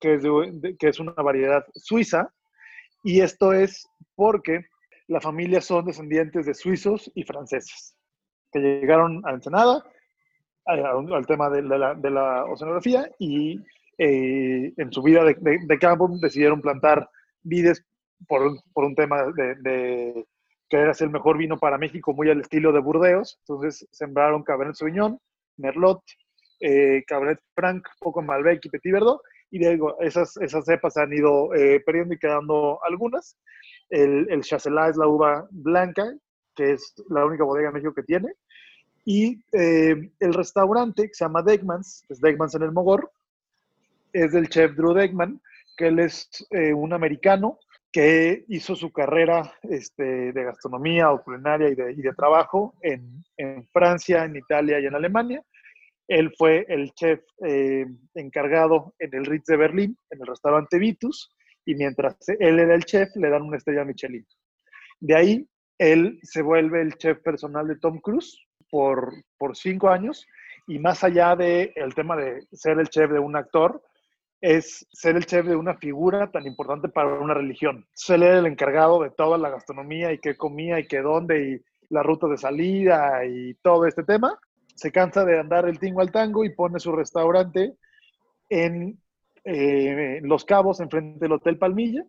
que 0.00 0.88
es 0.88 1.00
una 1.00 1.12
variedad 1.12 1.64
suiza, 1.74 2.32
y 3.04 3.20
esto 3.20 3.52
es 3.52 3.88
porque 4.14 4.66
la 5.08 5.20
familia 5.20 5.60
son 5.60 5.84
descendientes 5.84 6.46
de 6.46 6.54
suizos 6.54 7.10
y 7.14 7.24
franceses, 7.24 7.96
que 8.52 8.60
llegaron 8.60 9.22
a 9.26 9.32
Ensenada, 9.32 9.84
al, 10.64 11.26
tema 11.26 11.50
de 11.50 11.62
la, 11.62 11.94
de 11.94 12.10
la, 12.10 12.44
oceanografía, 12.44 13.10
y 13.18 13.58
eh, 13.98 14.72
en 14.76 14.92
su 14.92 15.02
vida 15.02 15.24
de, 15.24 15.36
de, 15.40 15.78
campo 15.78 16.08
decidieron 16.20 16.60
plantar 16.60 17.08
vides 17.42 17.84
por 18.28 18.56
por 18.72 18.84
un 18.84 18.94
tema 18.94 19.24
de, 19.34 19.56
de 19.56 20.26
querer 20.72 20.88
hacer 20.88 21.08
el 21.08 21.12
mejor 21.12 21.36
vino 21.36 21.58
para 21.58 21.76
México, 21.76 22.14
muy 22.14 22.30
al 22.30 22.40
estilo 22.40 22.72
de 22.72 22.80
Burdeos. 22.80 23.38
Entonces 23.40 23.86
sembraron 23.90 24.42
Cabernet 24.42 24.74
Sauvignon, 24.74 25.20
Merlot, 25.58 26.02
eh, 26.60 27.04
Cabernet 27.06 27.40
Franc, 27.54 27.86
poco 28.00 28.22
Malbec 28.22 28.64
y 28.64 28.70
Petit 28.70 28.90
Verdot, 28.90 29.20
y 29.50 29.58
digo, 29.58 30.00
esas, 30.00 30.34
esas 30.38 30.64
cepas 30.64 30.96
han 30.96 31.12
ido 31.12 31.52
eh, 31.54 31.82
perdiendo 31.84 32.14
y 32.14 32.18
quedando 32.18 32.82
algunas. 32.84 33.36
El, 33.92 34.26
el 34.30 34.40
es 34.40 34.66
la 34.96 35.06
uva 35.06 35.46
blanca, 35.50 36.10
que 36.56 36.72
es 36.72 36.94
la 37.10 37.26
única 37.26 37.44
bodega 37.44 37.68
en 37.68 37.74
México 37.74 37.94
que 37.94 38.02
tiene. 38.02 38.32
Y 39.04 39.44
eh, 39.52 40.10
el 40.18 40.32
restaurante, 40.32 41.08
que 41.08 41.14
se 41.14 41.26
llama 41.26 41.42
Deckmans, 41.42 42.06
es 42.08 42.20
Deckmans 42.20 42.54
en 42.54 42.62
el 42.62 42.72
Mogor, 42.72 43.12
es 44.14 44.32
del 44.32 44.48
chef 44.48 44.74
Drew 44.76 44.94
Deckman, 44.94 45.40
que 45.76 45.88
él 45.88 45.98
es 45.98 46.28
eh, 46.50 46.72
un 46.72 46.94
americano 46.94 47.58
que 47.92 48.46
hizo 48.48 48.74
su 48.74 48.90
carrera 48.90 49.52
este, 49.64 50.32
de 50.32 50.44
gastronomía 50.44 51.12
o 51.12 51.22
culinaria 51.22 51.68
y 51.68 51.74
de, 51.74 51.92
y 51.92 51.96
de 51.96 52.14
trabajo 52.14 52.74
en, 52.80 53.22
en, 53.36 53.66
Francia, 53.72 54.24
en 54.24 54.36
Italia 54.36 54.80
y 54.80 54.86
en 54.86 54.94
Alemania. 54.94 55.42
Él 56.08 56.32
fue 56.38 56.64
el 56.68 56.92
chef 56.92 57.20
eh, 57.46 57.84
encargado 58.14 58.94
en 58.98 59.14
el 59.14 59.26
Ritz 59.26 59.44
de 59.44 59.58
Berlín, 59.58 59.98
en 60.10 60.20
el 60.20 60.26
restaurante 60.26 60.78
Vitus, 60.78 61.30
y 61.64 61.74
mientras 61.74 62.16
él 62.28 62.58
era 62.58 62.74
el 62.74 62.84
chef, 62.84 63.14
le 63.16 63.30
dan 63.30 63.42
una 63.42 63.56
estrella 63.56 63.84
Michelin. 63.84 64.26
De 65.00 65.16
ahí, 65.16 65.48
él 65.78 66.20
se 66.22 66.42
vuelve 66.42 66.80
el 66.80 66.94
chef 66.94 67.18
personal 67.20 67.66
de 67.66 67.76
Tom 67.76 68.00
Cruise 68.00 68.38
por, 68.70 69.12
por 69.36 69.56
cinco 69.56 69.88
años 69.88 70.26
Y 70.68 70.78
más 70.78 71.02
allá 71.02 71.34
del 71.34 71.72
el 71.74 71.94
tema 71.94 72.16
de 72.16 72.46
ser 72.52 72.78
el 72.78 72.88
chef 72.88 73.10
de 73.10 73.18
un 73.18 73.36
actor, 73.36 73.82
es 74.40 74.86
ser 74.92 75.16
el 75.16 75.26
chef 75.26 75.46
de 75.46 75.56
una 75.56 75.74
figura 75.74 76.30
tan 76.30 76.46
importante 76.46 76.88
para 76.88 77.14
una 77.14 77.34
religión. 77.34 77.86
Ser 77.94 78.22
el 78.22 78.46
encargado 78.46 79.02
de 79.02 79.10
toda 79.10 79.38
la 79.38 79.50
gastronomía 79.50 80.12
y 80.12 80.18
qué 80.18 80.36
comía 80.36 80.78
y 80.78 80.86
qué 80.86 81.00
dónde 81.00 81.48
y 81.48 81.60
la 81.90 82.02
ruta 82.02 82.26
de 82.26 82.38
salida 82.38 83.24
y 83.24 83.54
todo 83.54 83.86
este 83.86 84.02
tema. 84.04 84.38
Se 84.74 84.90
cansa 84.90 85.24
de 85.24 85.38
andar 85.38 85.68
el 85.68 85.78
tingo 85.78 86.00
al 86.00 86.10
tango 86.10 86.44
y 86.44 86.54
pone 86.54 86.80
su 86.80 86.92
restaurante 86.92 87.76
en 88.48 89.01
eh, 89.44 90.20
Los 90.22 90.44
Cabos, 90.44 90.80
enfrente 90.80 91.18
del 91.20 91.32
Hotel 91.32 91.58
Palmilla, 91.58 92.04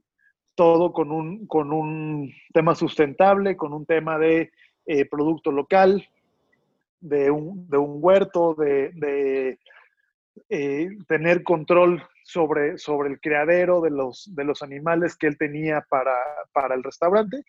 todo 0.55 0.93
con 0.93 1.11
un, 1.11 1.47
con 1.47 1.71
un 1.73 2.31
tema 2.53 2.75
sustentable, 2.75 3.57
con 3.57 3.73
un 3.73 3.85
tema 3.85 4.17
de 4.19 4.51
eh, 4.85 5.05
producto 5.05 5.51
local, 5.51 6.07
de 6.99 7.31
un, 7.31 7.67
de 7.69 7.77
un 7.77 7.97
huerto, 8.01 8.55
de, 8.55 9.57
eh, 10.49 10.89
tener 11.07 11.43
control 11.43 12.03
sobre, 12.23 12.77
sobre 12.77 13.09
el 13.09 13.19
criadero 13.19 13.81
de 13.81 13.89
los, 13.89 14.29
de 14.33 14.43
los 14.43 14.61
animales 14.61 15.15
que 15.15 15.27
él 15.27 15.37
tenía 15.37 15.85
para, 15.89 16.15
para 16.53 16.75
el 16.75 16.83
restaurante 16.83 17.43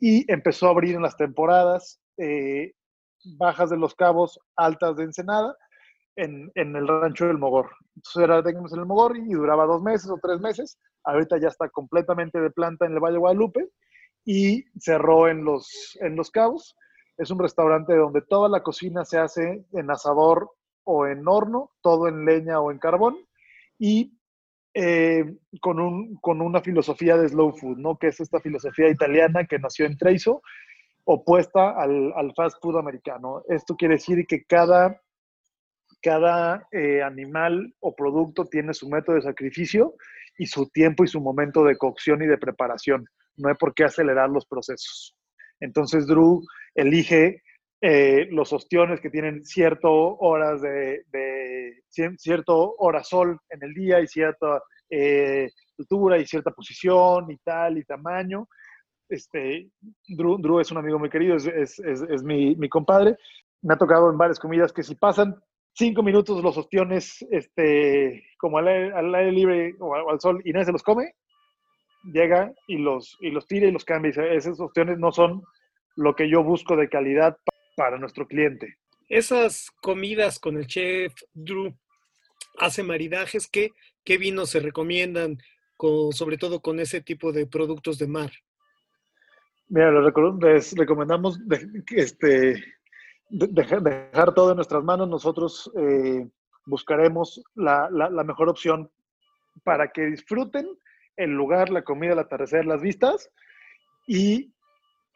y 0.00 0.30
empezó 0.30 0.66
a 0.66 0.70
abrir 0.70 0.94
en 0.94 1.02
las 1.02 1.16
temporadas 1.16 2.00
bajas 3.38 3.70
de 3.70 3.76
los 3.76 3.94
cabos, 3.94 4.38
altas 4.56 4.96
de 4.96 5.04
Ensenada, 5.04 5.56
en, 6.16 6.50
en, 6.54 6.76
el 6.76 6.88
rancho 6.88 7.26
del 7.26 7.38
Mogor. 7.38 7.70
Entonces 7.94 8.22
era 8.22 8.38
en 8.38 8.78
el 8.80 8.86
Mogor 8.86 9.16
y 9.16 9.32
duraba 9.32 9.66
dos 9.66 9.82
meses 9.82 10.10
o 10.10 10.18
tres 10.20 10.40
meses. 10.40 10.78
Ahorita 11.04 11.38
ya 11.38 11.48
está 11.48 11.68
completamente 11.68 12.40
de 12.40 12.50
planta 12.50 12.86
en 12.86 12.92
el 12.92 13.00
Valle 13.00 13.14
de 13.14 13.20
Guadalupe 13.20 13.68
y 14.24 14.64
cerró 14.80 15.28
en 15.28 15.44
los, 15.44 15.96
en 16.00 16.16
los 16.16 16.30
cabos. 16.30 16.76
Es 17.16 17.30
un 17.30 17.38
restaurante 17.38 17.94
donde 17.94 18.22
toda 18.22 18.48
la 18.48 18.62
cocina 18.62 19.04
se 19.04 19.18
hace 19.18 19.64
en 19.72 19.90
asador 19.90 20.50
o 20.84 21.06
en 21.06 21.26
horno, 21.26 21.70
todo 21.80 22.08
en 22.08 22.24
leña 22.24 22.60
o 22.60 22.70
en 22.70 22.78
carbón 22.78 23.16
y 23.78 24.18
eh, 24.74 25.24
con, 25.60 25.80
un, 25.80 26.16
con 26.16 26.42
una 26.42 26.60
filosofía 26.60 27.16
de 27.16 27.28
slow 27.28 27.56
food, 27.56 27.78
¿no? 27.78 27.96
Que 27.96 28.08
es 28.08 28.20
esta 28.20 28.40
filosofía 28.40 28.90
italiana 28.90 29.46
que 29.46 29.58
nació 29.58 29.86
en 29.86 29.96
Treviso, 29.96 30.42
opuesta 31.04 31.70
al, 31.70 32.12
al 32.14 32.34
fast 32.34 32.60
food 32.60 32.78
americano. 32.78 33.42
Esto 33.48 33.74
quiere 33.74 33.94
decir 33.94 34.26
que 34.26 34.44
cada, 34.44 35.00
cada 36.06 36.68
eh, 36.70 37.02
animal 37.02 37.74
o 37.80 37.92
producto 37.92 38.44
tiene 38.44 38.72
su 38.72 38.88
método 38.88 39.16
de 39.16 39.22
sacrificio 39.22 39.96
y 40.38 40.46
su 40.46 40.68
tiempo 40.68 41.02
y 41.02 41.08
su 41.08 41.20
momento 41.20 41.64
de 41.64 41.76
cocción 41.76 42.22
y 42.22 42.26
de 42.26 42.38
preparación. 42.38 43.04
No 43.36 43.48
hay 43.48 43.56
por 43.56 43.74
qué 43.74 43.82
acelerar 43.82 44.30
los 44.30 44.46
procesos. 44.46 45.16
Entonces 45.58 46.06
Drew 46.06 46.42
elige 46.76 47.42
eh, 47.80 48.28
los 48.30 48.52
ostiones 48.52 49.00
que 49.00 49.10
tienen 49.10 49.44
cierto 49.44 49.90
horas 49.90 50.62
de, 50.62 51.02
cierto 51.88 52.76
hora 52.78 53.02
sol 53.02 53.40
en 53.50 53.64
el 53.64 53.74
día 53.74 54.00
y 54.00 54.06
cierta 54.06 54.62
eh, 54.88 55.50
altura 55.76 56.18
y 56.18 56.26
cierta 56.26 56.52
posición 56.52 57.32
y 57.32 57.36
tal 57.38 57.78
y 57.78 57.84
tamaño. 57.84 58.46
Este, 59.08 59.70
Drew, 60.06 60.60
es 60.60 60.70
un 60.70 60.78
amigo 60.78 61.00
muy 61.00 61.10
querido, 61.10 61.34
es, 61.34 61.46
es, 61.46 61.80
es, 61.80 62.22
mi, 62.22 62.54
mi, 62.54 62.68
compadre. 62.68 63.16
Me 63.60 63.74
ha 63.74 63.76
tocado 63.76 64.08
en 64.08 64.18
varias 64.18 64.38
comidas 64.38 64.72
que 64.72 64.84
si 64.84 64.94
pasan 64.94 65.34
cinco 65.76 66.02
minutos 66.02 66.42
los 66.42 66.56
ostiones 66.56 67.24
este, 67.30 68.24
como 68.38 68.58
al 68.58 68.68
aire, 68.68 68.92
al 68.94 69.14
aire 69.14 69.32
libre 69.32 69.74
o 69.78 70.10
al, 70.10 70.20
sol 70.20 70.40
y 70.44 70.52
nadie 70.52 70.66
se 70.66 70.72
los 70.72 70.82
come, 70.82 71.14
llega 72.04 72.52
y 72.66 72.78
los, 72.78 73.16
y 73.20 73.30
los 73.30 73.46
tira 73.46 73.66
y 73.66 73.72
los 73.72 73.84
cambia. 73.84 74.12
Y 74.16 74.36
esos 74.36 74.58
ostiones 74.58 74.98
no 74.98 75.12
son 75.12 75.42
lo 75.96 76.14
que 76.14 76.28
yo 76.28 76.42
busco 76.42 76.76
de 76.76 76.88
calidad 76.88 77.36
para 77.76 77.98
nuestro 77.98 78.26
cliente. 78.26 78.78
Esas 79.08 79.70
comidas 79.82 80.38
con 80.38 80.56
el 80.56 80.66
chef 80.66 81.12
Drew 81.34 81.76
hace 82.58 82.82
maridajes, 82.82 83.46
¿qué, 83.46 83.70
qué 84.02 84.16
vinos 84.16 84.50
se 84.50 84.60
recomiendan, 84.60 85.38
con, 85.76 86.12
sobre 86.12 86.38
todo 86.38 86.60
con 86.60 86.80
ese 86.80 87.02
tipo 87.02 87.32
de 87.32 87.46
productos 87.46 87.98
de 87.98 88.08
mar? 88.08 88.32
Mira, 89.68 89.90
les 89.92 90.72
recomendamos 90.74 91.38
este, 91.90 92.64
dejar, 93.28 94.34
todo 94.34 94.50
en 94.50 94.56
nuestras 94.56 94.84
manos. 94.84 95.08
Nosotros 95.08 95.70
eh, 95.76 96.28
buscaremos 96.64 97.42
la, 97.54 97.88
la, 97.90 98.10
la, 98.10 98.24
mejor 98.24 98.48
opción 98.48 98.90
para 99.64 99.88
que 99.88 100.06
disfruten 100.06 100.68
el 101.16 101.30
lugar, 101.30 101.70
la 101.70 101.82
comida, 101.82 102.12
el 102.12 102.18
atardecer, 102.18 102.66
las 102.66 102.80
vistas 102.80 103.30
y 104.06 104.52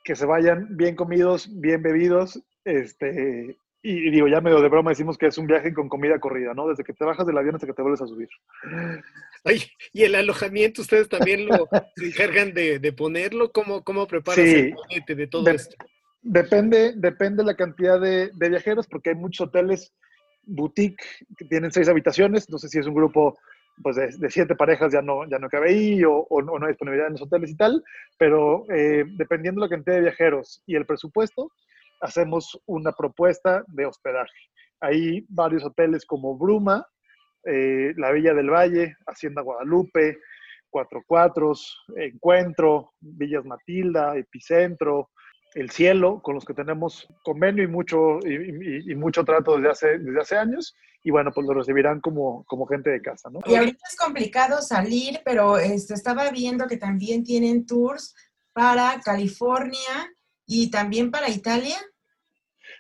que 0.05 0.17
se 0.17 0.27
vayan 0.27 0.77
bien 0.77 0.97
comidos, 0.97 1.49
bien 1.61 1.83
bebidos 1.83 2.43
este, 2.65 3.57
y, 3.83 4.11
digo, 4.11 4.29
ya 4.29 4.41
medio 4.41 4.61
de 4.61 4.69
broma 4.69 4.91
decimos 4.91 5.17
que 5.17 5.27
es 5.27 5.39
un 5.39 5.47
viaje 5.47 5.73
con 5.73 5.89
comida 5.89 6.19
corrida, 6.21 6.53
¿no? 6.53 6.69
Desde 6.69 6.85
que 6.85 6.93
te 6.93 7.05
bajas 7.05 7.27
del 7.27 7.39
avión 7.39 7.55
hasta 7.55 7.67
que 7.67 7.73
te 7.73 7.83
vuelves 7.83 8.03
a 8.03 8.07
subir. 8.07 8.29
Ay, 9.45 9.63
y 9.93 10.03
el 10.03 10.15
alojamiento, 10.15 10.83
¿ustedes 10.83 11.09
también 11.09 11.47
lo 11.47 11.67
se 11.97 12.07
encargan 12.09 12.53
de, 12.53 12.93
ponerlo? 12.93 13.53
¿Cómo, 13.53 13.83
cómo 13.83 14.07
preparas 14.07 14.39
el 14.39 14.75
paquete 14.75 15.15
de 15.15 15.27
todo 15.27 15.49
esto? 15.51 15.77
Depende, 16.23 16.93
depende 16.97 17.43
la 17.43 17.55
cantidad 17.55 18.01
de, 18.01 18.31
viajeros, 18.35 18.87
porque 18.87 19.11
hay 19.11 19.17
muchos 19.17 19.49
hoteles 19.49 19.93
boutique 20.43 21.03
que 21.37 21.45
tienen 21.47 21.73
seis 21.73 21.89
habitaciones. 21.89 22.49
No 22.51 22.59
sé 22.59 22.69
si 22.69 22.79
es 22.79 22.87
un 22.87 22.95
grupo 22.95 23.39
pues 23.83 23.97
de, 23.97 24.31
siete 24.31 24.55
parejas 24.55 24.93
ya 24.93 25.01
no, 25.01 25.27
ya 25.29 25.39
no 25.39 25.49
cabe 25.49 25.71
ahí 25.71 26.03
o, 26.05 26.27
no, 26.43 26.63
hay 26.63 26.73
disponibilidad 26.73 27.07
en 27.07 27.15
los 27.15 27.23
hoteles 27.23 27.51
y 27.51 27.57
tal, 27.57 27.83
pero 28.19 28.67
eh, 28.71 29.05
dependiendo 29.17 29.61
de 29.61 29.67
la 29.67 29.75
cantidad 29.75 29.97
de 29.97 30.03
viajeros 30.03 30.63
y 30.67 30.77
el 30.77 30.85
presupuesto, 30.85 31.51
hacemos 32.03 32.61
una 32.67 32.93
propuesta 32.93 33.65
de 33.69 33.87
hospedaje. 33.87 34.37
Hay 34.81 35.25
varios 35.29 35.65
hoteles 35.65 36.05
como 36.05 36.37
Bruma, 36.37 36.87
eh, 37.45 37.95
La 37.97 38.13
Villa 38.13 38.35
del 38.35 38.51
Valle, 38.51 38.97
Hacienda 39.07 39.41
Guadalupe, 39.41 40.19
Cuatro 40.69 41.03
Cuatros, 41.07 41.83
Encuentro, 41.97 42.93
Villas 43.01 43.45
Matilda, 43.45 44.17
Epicentro, 44.17 45.11
El 45.55 45.71
Cielo, 45.71 46.21
con 46.23 46.35
los 46.35 46.45
que 46.45 46.55
tenemos 46.55 47.09
convenio 47.23 47.65
y 47.65 47.67
mucho, 47.67 48.19
y, 48.25 48.95
mucho 48.95 49.25
trato 49.25 49.57
desde 49.57 49.71
hace, 49.71 49.99
desde 49.99 50.21
hace 50.21 50.37
años. 50.37 50.77
Y 51.03 51.11
bueno, 51.11 51.31
pues 51.35 51.47
lo 51.47 51.55
recibirán 51.55 52.01
como, 52.01 52.45
como 52.45 52.67
gente 52.67 52.91
de 52.91 53.01
casa, 53.01 53.31
¿no? 53.31 53.41
Y 53.47 53.55
ahorita 53.55 53.83
es 53.89 53.97
complicado 53.97 54.61
salir, 54.61 55.21
pero 55.25 55.57
este, 55.59 55.95
estaba 55.95 56.31
viendo 56.31 56.67
que 56.67 56.77
también 56.77 57.25
tienen 57.25 57.65
tours 57.67 58.15
para 58.53 59.01
California 59.03 60.13
y 60.47 60.71
también 60.71 61.11
para 61.11 61.31
Italia. 61.31 61.77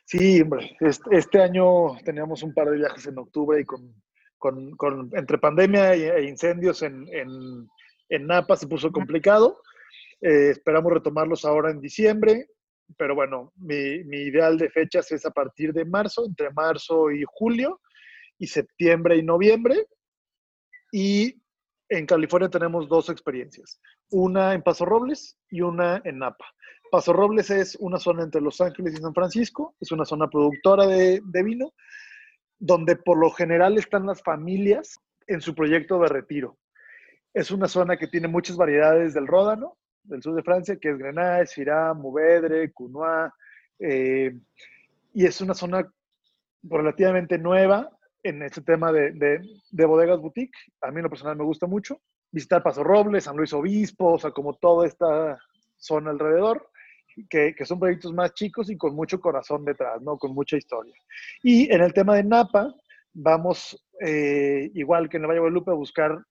Sí, 0.05 0.41
hombre, 0.41 0.77
este, 0.81 1.41
año 1.41 1.97
teníamos 2.05 2.43
un 2.43 2.53
par 2.53 2.69
de 2.69 2.79
viajes 2.79 3.07
en 3.07 3.19
octubre 3.19 3.61
y 3.61 3.65
con, 3.65 3.95
con, 4.39 4.77
con 4.77 5.09
entre 5.15 5.39
pandemia 5.39 5.95
e 5.95 6.25
incendios 6.25 6.83
en, 6.83 7.07
en, 7.13 7.69
en, 8.09 8.27
Napa 8.27 8.57
se 8.57 8.67
puso 8.67 8.91
complicado. 8.91 9.63
Eh, 10.21 10.51
esperamos 10.51 10.93
retomarlos 10.93 11.45
ahora 11.45 11.71
en 11.71 11.81
diciembre, 11.81 12.49
pero 12.97 13.15
bueno, 13.15 13.53
mi, 13.57 14.05
mi, 14.05 14.19
ideal 14.19 14.59
de 14.59 14.71
fechas 14.71 15.11
es 15.13 15.25
a 15.27 15.31
partir 15.31 15.73
de 15.73 15.85
marzo, 15.85 16.25
entre 16.27 16.51
marzo 16.51 17.11
y 17.11 17.25
julio, 17.27 17.81
y 18.39 18.47
septiembre 18.47 19.17
y 19.17 19.23
noviembre. 19.23 19.87
Y 20.93 21.41
en 21.91 22.07
California 22.07 22.49
tenemos 22.49 22.89
dos 22.89 23.11
experiencias, 23.11 23.81
una 24.11 24.55
en 24.55 24.63
Paso 24.63 24.85
Robles 24.85 25.37
y 25.51 25.61
una 25.61 26.01
en 26.05 26.19
Napa. 26.19 26.47
Paso 26.91 27.13
Robles 27.13 27.51
es 27.51 27.77
una 27.81 27.99
zona 27.99 28.23
entre 28.23 28.41
Los 28.41 28.61
Ángeles 28.61 28.95
y 28.95 29.03
San 29.03 29.15
Francisco, 29.15 29.75
es 29.81 29.93
una 29.93 30.05
zona 30.05 30.29
productora 30.29 30.87
de, 30.87 31.21
vino, 31.45 31.73
donde 32.59 32.97
por 32.97 33.19
lo 33.19 33.31
general 33.31 33.77
están 33.77 34.07
las 34.07 34.23
familias 34.23 34.99
en 35.27 35.41
su 35.41 35.55
proyecto 35.55 36.01
de 36.01 36.09
retiro. 36.09 36.59
Es 37.35 37.51
una 37.51 37.69
zona 37.69 37.97
que 37.97 38.09
tiene 38.09 38.27
muchas 38.29 38.57
variedades 38.57 39.15
del 39.15 39.27
ródano, 39.29 39.77
del 40.03 40.23
sur 40.23 40.35
de 40.35 40.43
Francia, 40.43 40.77
que 40.77 40.91
es 40.91 40.99
Grenache, 40.99 41.47
Syrah, 41.47 41.95
Mourvedre, 41.95 42.73
Cunois, 42.73 43.31
eh, 43.79 44.33
y 45.13 45.27
es 45.27 45.41
una 45.41 45.55
zona 45.55 45.87
relativamente 46.63 47.39
nueva 47.39 47.91
en 48.23 48.43
este 48.43 48.61
tema 48.61 48.93
de, 48.93 49.13
de, 49.71 49.85
bodegas 49.87 50.21
boutique. 50.21 50.57
A 50.83 50.91
mí 50.91 50.99
en 50.99 51.05
lo 51.05 51.11
personal 51.11 51.37
me 51.37 51.45
gusta 51.45 51.67
mucho. 51.67 52.01
Visitar 52.31 52.63
Paso 52.63 52.85
Robles, 52.85 53.25
San 53.25 53.37
Luis 53.37 53.53
Obispo, 53.53 54.13
o 54.15 54.19
sea, 54.19 54.31
como 54.31 54.55
toda 54.55 54.87
esta 54.87 55.39
zona 55.77 56.11
alrededor 56.11 56.71
que, 57.29 57.55
son 57.65 57.81
proyectos 57.81 58.13
más 58.13 58.35
chicos 58.35 58.71
y 58.71 58.77
con 58.77 58.95
mucho 58.95 59.21
corazón 59.21 59.65
detrás, 59.65 60.01
¿no? 60.03 60.17
Con 60.19 60.35
mucha 60.35 60.57
historia. 60.57 60.95
Y 61.43 61.73
en 61.73 61.83
el 61.83 61.93
tema 61.93 62.15
de 62.15 62.25
Napa, 62.25 62.75
vamos, 63.13 63.85
eh, 64.01 64.71
igual 64.75 65.09
que 65.09 65.17
en 65.17 65.25
el 65.25 65.29
Valle 65.29 65.37
de 65.37 65.41
Guadalupe, 65.41 65.71
a 65.71 65.75
buscar 65.75 66.25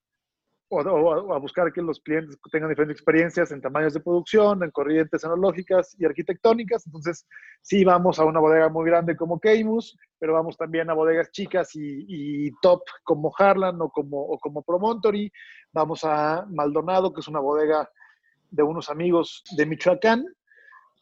o, 0.70 1.34
a 1.34 1.38
buscar 1.38 1.72
que 1.72 1.82
los 1.82 2.00
clientes 2.00 2.38
tengan 2.50 2.70
diferentes 2.70 2.96
experiencias 2.96 3.50
en 3.50 3.60
tamaños 3.60 3.92
de 3.92 4.00
producción, 4.00 4.62
en 4.62 4.70
corrientes 4.70 5.24
analógicas 5.24 5.96
y 5.98 6.04
arquitectónicas. 6.04 6.86
Entonces, 6.86 7.26
sí 7.60 7.84
vamos 7.84 8.18
a 8.18 8.24
una 8.24 8.38
bodega 8.38 8.68
muy 8.68 8.86
grande 8.86 9.16
como 9.16 9.40
Keimus, 9.40 9.98
pero 10.18 10.34
vamos 10.34 10.56
también 10.56 10.88
a 10.88 10.94
bodegas 10.94 11.30
chicas 11.32 11.70
y, 11.74 12.50
top 12.62 12.82
como 13.02 13.32
Harlan 13.36 13.80
o 13.80 13.90
como, 13.90 14.20
o 14.20 14.38
como 14.38 14.62
Promontory. 14.62 15.30
Vamos 15.72 16.04
a 16.04 16.46
Maldonado, 16.48 17.12
que 17.12 17.20
es 17.20 17.28
una 17.28 17.40
bodega 17.40 17.90
de 18.50 18.62
unos 18.62 18.90
amigos 18.90 19.42
de 19.56 19.66
Michoacán, 19.66 20.24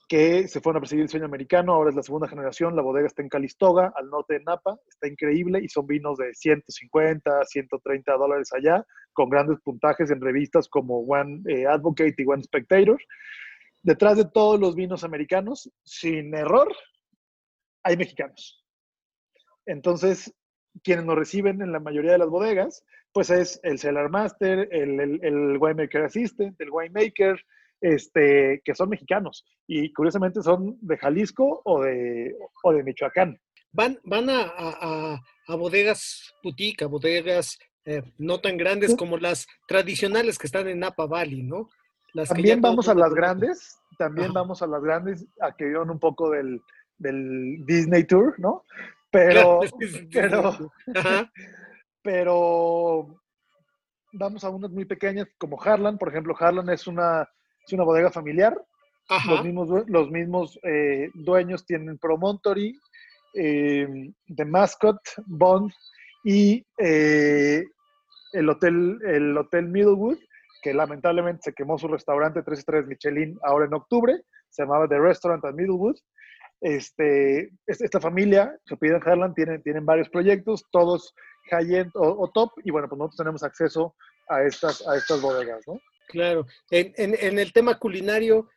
que 0.09 0.49
se 0.49 0.61
fueron 0.63 0.79
a 0.79 0.81
perseguir 0.81 1.03
el 1.03 1.11
sueño 1.11 1.27
americano, 1.27 1.75
ahora 1.75 1.91
es 1.91 1.97
la 1.97 2.03
segunda 2.03 2.27
generación, 2.27 2.75
la 2.75 2.81
bodega 2.81 3.07
está 3.07 3.21
en 3.21 3.29
Calistoga, 3.29 3.93
al 3.95 4.09
norte 4.09 4.35
de 4.35 4.41
Napa, 4.41 4.79
está 4.89 5.07
increíble 5.07 5.61
y 5.63 5.69
son 5.69 5.87
vinos 5.87 6.17
de 6.17 6.35
150, 6.35 7.45
130 7.45 8.13
dólares 8.15 8.51
allá, 8.55 8.85
con 9.13 9.29
grandes 9.29 9.61
puntajes 9.61 10.11
en 10.11 10.23
revistas 10.23 10.67
como 10.67 11.01
One 11.01 11.43
eh, 11.47 11.67
Advocate 11.67 12.15
y 12.17 12.27
One 12.27 12.43
Spectator. 12.43 12.99
Detrás 13.83 14.17
de 14.17 14.25
todos 14.25 14.59
los 14.59 14.75
vinos 14.75 15.05
americanos, 15.05 15.71
sin 15.85 16.35
error, 16.35 16.75
hay 17.83 17.99
mexicanos. 17.99 18.65
Entonces, 19.67 20.35
quienes 20.83 21.05
nos 21.05 21.17
reciben 21.17 21.61
en 21.61 21.71
la 21.71 21.81
mayoría 21.81 22.13
de 22.13 22.19
las 22.19 22.31
bodegas, 22.31 22.83
pues 23.13 23.29
es 23.29 23.61
el 23.63 23.79
Cellar 23.79 24.09
Master, 24.09 24.69
el, 24.73 25.01
el, 25.01 25.21
el 25.23 25.59
Winemaker 25.59 26.05
Assistant, 26.05 26.59
el 26.61 26.71
Winemaker, 26.71 27.39
este, 27.81 28.61
que 28.65 28.75
son 28.75 28.89
mexicanos 28.89 29.45
y 29.67 29.93
curiosamente 29.93 30.43
son 30.43 30.79
de 30.81 30.97
Jalisco 30.97 31.63
o 31.65 31.83
de, 31.83 32.35
o 32.63 32.73
de 32.73 32.83
Michoacán. 32.83 33.39
Van, 33.73 33.99
van 34.05 34.31
a, 34.31 34.53
a, 34.57 35.21
a 35.47 35.55
bodegas 35.57 36.35
boutique, 36.43 36.83
a 36.83 36.87
bodegas 36.89 37.59
eh, 37.85 38.03
no 38.19 38.39
tan 38.41 38.57
grandes 38.57 38.95
como 38.97 39.17
las 39.17 39.47
tradicionales 39.67 40.39
que 40.39 40.47
están 40.47 40.69
en 40.69 40.81
Napa 40.81 41.07
Valley, 41.07 41.43
¿no? 41.43 41.71
Las 42.13 42.29
también 42.29 42.61
vamos 42.61 42.89
a 42.89 42.95
las 42.95 43.15
grandes, 43.15 43.79
también 43.99 44.27
Ajá. 44.27 44.41
vamos 44.41 44.63
a 44.63 44.67
las 44.67 44.83
grandes, 44.83 45.27
a 45.41 45.55
que 45.57 45.67
vieron 45.67 45.91
un 45.91 45.99
poco 45.99 46.31
del, 46.31 46.61
del 46.99 47.65
Disney 47.67 48.05
Tour, 48.05 48.35
¿no? 48.39 48.65
Pero, 49.11 49.61
pero, 50.13 50.73
pero 52.03 53.23
vamos 54.13 54.45
a 54.45 54.51
unas 54.51 54.71
muy 54.71 54.85
pequeñas 54.85 55.29
como 55.39 55.61
Harlan, 55.63 55.97
por 55.97 56.09
ejemplo, 56.09 56.37
Harlan 56.39 56.69
es 56.71 56.87
una 56.87 57.29
es 57.69 57.73
una 57.75 57.85
bodega 57.85 58.11
familiar. 58.11 58.61
Ajá. 59.09 59.33
Los 59.33 59.45
mismos, 59.45 59.85
los 59.89 60.11
mismos 60.11 60.59
eh, 60.63 61.11
dueños 61.15 61.65
tienen 61.65 61.99
Promontory, 61.99 62.79
eh, 63.35 63.87
The 64.35 64.45
Mascot, 64.45 65.01
Bond 65.27 65.73
y 66.25 66.65
eh, 66.79 67.63
el, 68.33 68.49
hotel, 68.49 68.99
el 69.07 69.37
Hotel 69.37 69.69
Middlewood, 69.69 70.19
que 70.63 70.75
lamentablemente 70.75 71.43
se 71.45 71.55
quemó 71.55 71.79
su 71.79 71.89
restaurante 71.89 72.43
3 72.43 72.59
estrellas 72.59 72.87
Michelin 72.87 73.39
ahora 73.43 73.67
en 73.67 73.75
octubre. 73.75 74.21
Se 74.51 74.63
llamaba 74.63 74.89
The 74.89 74.99
Restaurant 74.99 75.45
at 75.45 75.55
Middlewood. 75.55 75.97
Este, 76.61 77.51
esta 77.67 78.01
familia, 78.01 78.59
se 78.65 78.77
piden 78.77 79.01
Harlan, 79.05 79.33
tienen, 79.35 79.63
tienen 79.63 79.87
varios 79.87 80.09
proyectos, 80.09 80.65
todos 80.73 81.15
high-end 81.51 81.93
o, 81.95 82.25
o, 82.25 82.31
top, 82.33 82.51
y 82.65 82.73
bueno, 82.73 82.89
pues 82.89 82.99
nosotros 82.99 83.19
tenemos 83.19 83.43
acceso 83.45 83.95
a 84.29 84.43
estas, 84.43 84.87
a 84.87 84.97
estas 84.97 85.23
bodegas, 85.23 85.63
¿no? 85.69 85.81
Claro. 86.09 86.47
En, 86.71 86.93
en, 86.97 87.15
en, 87.19 87.39
el 87.39 87.53
tema 87.53 87.79
culinario, 87.79 88.49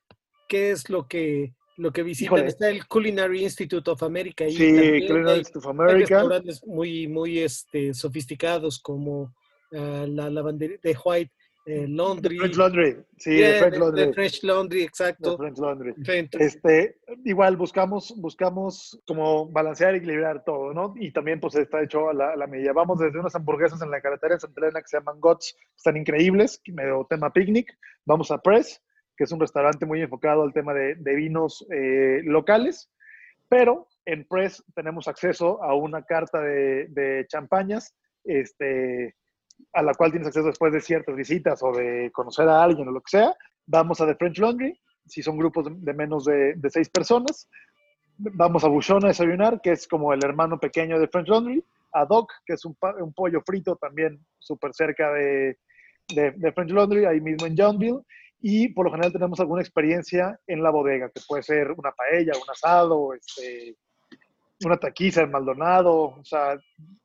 ¿qué 0.47 0.71
es 0.71 0.89
lo 0.89 1.07
que, 1.07 1.53
lo 1.77 1.91
que 1.91 2.03
visitan? 2.03 2.37
Híjole. 2.37 2.47
Está 2.49 2.69
el 2.69 2.87
Culinary 2.87 3.43
Institute 3.43 3.89
of 3.91 4.01
America. 4.03 4.45
Y 4.47 4.53
sí, 4.53 5.07
Culinary 5.07 5.39
Institute 5.39 5.67
of 5.67 5.67
America. 5.67 5.95
Hay 5.95 5.99
restaurantes 6.01 6.65
muy, 6.65 7.07
muy 7.07 7.39
este, 7.39 7.93
sofisticados 7.93 8.79
como 8.79 9.33
uh, 9.71 10.07
la 10.07 10.29
lavandería 10.29 10.77
de 10.81 10.97
White 11.03 11.31
eh, 11.71 11.87
Laundry. 11.87 12.37
French 12.37 12.57
Laundry, 12.57 12.97
sí, 13.17 13.37
yeah, 13.37 13.51
the 13.51 13.59
French 13.59 13.77
Laundry. 13.77 14.05
The 14.05 14.13
French 14.13 14.43
Laundry, 14.43 14.83
exacto. 14.83 15.31
The 15.31 15.37
French 15.37 15.57
Laundry. 15.59 15.93
Este, 16.39 16.97
igual 17.25 17.57
buscamos, 17.57 18.13
buscamos 18.17 19.01
como 19.05 19.49
balancear 19.49 19.93
y 19.93 19.97
equilibrar 19.97 20.43
todo, 20.43 20.73
¿no? 20.73 20.93
Y 20.97 21.11
también 21.11 21.39
pues 21.39 21.55
está 21.55 21.81
hecho 21.81 22.09
a 22.09 22.13
la, 22.13 22.31
a 22.31 22.35
la, 22.35 22.47
medida. 22.47 22.73
Vamos 22.73 22.99
desde 22.99 23.19
unas 23.19 23.35
hamburguesas 23.35 23.81
en 23.81 23.91
la 23.91 24.01
carretera 24.01 24.35
de 24.35 24.41
Santa 24.41 24.61
Elena 24.61 24.81
que 24.81 24.87
se 24.87 24.97
llaman 24.97 25.19
Gots, 25.19 25.55
están 25.75 25.97
increíbles, 25.97 26.61
medio 26.67 27.05
tema 27.09 27.31
picnic. 27.31 27.71
Vamos 28.05 28.31
a 28.31 28.37
Press, 28.39 28.81
que 29.15 29.23
es 29.25 29.31
un 29.31 29.39
restaurante 29.39 29.85
muy 29.85 30.01
enfocado 30.01 30.43
al 30.43 30.53
tema 30.53 30.73
de, 30.73 30.95
de 30.95 31.15
vinos 31.15 31.65
eh, 31.71 32.21
locales, 32.23 32.89
pero 33.47 33.87
en 34.05 34.25
Press 34.25 34.63
tenemos 34.73 35.07
acceso 35.07 35.61
a 35.63 35.75
una 35.75 36.03
carta 36.03 36.41
de, 36.41 36.87
de 36.89 37.25
champañas, 37.27 37.95
este, 38.23 39.15
a 39.73 39.81
la 39.81 39.93
cual 39.93 40.11
tienes 40.11 40.27
acceso 40.27 40.47
después 40.47 40.73
de 40.73 40.81
ciertas 40.81 41.15
visitas 41.15 41.61
o 41.63 41.71
de 41.71 42.11
conocer 42.11 42.47
a 42.47 42.63
alguien 42.63 42.87
o 42.87 42.91
lo 42.91 43.01
que 43.01 43.17
sea. 43.17 43.35
Vamos 43.65 44.01
a 44.01 44.05
The 44.05 44.15
French 44.15 44.39
Laundry, 44.39 44.79
si 45.05 45.21
son 45.21 45.37
grupos 45.37 45.67
de, 45.69 45.93
menos 45.93 46.25
de, 46.25 46.55
seis 46.69 46.89
personas. 46.89 47.49
Vamos 48.17 48.63
a 48.63 48.67
Bouchon 48.67 49.03
a 49.05 49.09
desayunar, 49.09 49.61
que 49.61 49.71
es 49.71 49.87
como 49.87 50.13
el 50.13 50.23
hermano 50.23 50.59
pequeño 50.59 50.99
de 50.99 51.07
French 51.07 51.27
Laundry. 51.27 51.63
A 51.93 52.05
Doc, 52.05 52.31
que 52.45 52.53
es 52.53 52.63
un, 52.63 52.75
pollo 53.13 53.41
frito 53.45 53.75
también 53.75 54.25
súper 54.39 54.73
cerca 54.73 55.11
de, 55.11 55.57
de, 56.15 56.31
de, 56.31 56.51
French 56.53 56.71
Laundry, 56.71 57.05
ahí 57.05 57.19
mismo 57.19 57.47
en 57.47 57.57
Johnville. 57.57 58.01
Y 58.39 58.69
por 58.69 58.85
lo 58.85 58.91
general 58.91 59.11
tenemos 59.11 59.39
alguna 59.39 59.61
experiencia 59.61 60.39
en 60.47 60.63
la 60.63 60.71
bodega, 60.71 61.09
que 61.09 61.21
puede 61.27 61.43
ser 61.43 61.71
una 61.71 61.91
paella, 61.91 62.33
un 62.35 62.49
asado, 62.49 63.13
este, 63.13 63.75
una 64.65 64.77
taquiza 64.77 65.21
en 65.21 65.31
Maldonado, 65.31 65.93
o 65.93 66.23
sea, 66.23 66.59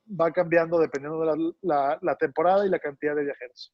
va 0.09 0.31
cambiando 0.31 0.79
dependiendo 0.79 1.21
de 1.21 1.27
la, 1.27 1.53
la, 1.63 1.99
la, 2.01 2.17
temporada 2.17 2.67
y 2.67 2.71
la 2.71 2.79
cantidad 2.79 3.15
de 3.15 3.25
viajeros. 3.25 3.73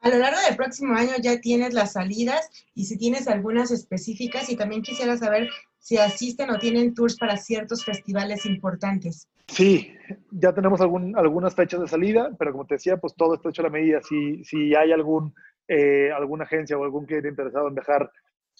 A 0.00 0.08
lo 0.10 0.18
largo 0.18 0.38
del 0.46 0.56
próximo 0.56 0.94
año 0.94 1.12
ya 1.20 1.40
tienes 1.40 1.74
las 1.74 1.92
salidas 1.92 2.48
y 2.74 2.84
si 2.84 2.98
tienes 2.98 3.26
algunas 3.28 3.70
específicas 3.70 4.48
y 4.50 4.56
también 4.56 4.82
quisiera 4.82 5.16
saber 5.16 5.48
si 5.78 5.96
asisten 5.98 6.50
o 6.50 6.58
tienen 6.58 6.94
tours 6.94 7.16
para 7.16 7.36
ciertos 7.36 7.84
festivales 7.84 8.44
importantes. 8.44 9.28
Sí, 9.48 9.94
ya 10.30 10.52
tenemos 10.52 10.80
algún, 10.80 11.16
algunas 11.16 11.54
fechas 11.54 11.80
de 11.80 11.88
salida, 11.88 12.30
pero 12.38 12.52
como 12.52 12.66
te 12.66 12.74
decía, 12.74 12.96
pues 12.96 13.14
todo 13.14 13.34
está 13.34 13.48
hecho 13.48 13.62
a 13.62 13.64
la 13.64 13.70
medida. 13.70 14.00
Si, 14.02 14.42
si 14.44 14.74
hay 14.74 14.92
algún, 14.92 15.34
eh, 15.68 16.10
alguna 16.12 16.44
agencia 16.44 16.76
o 16.76 16.84
algún 16.84 17.06
cliente 17.06 17.28
interesado 17.28 17.68
en 17.68 17.74
viajar 17.74 18.10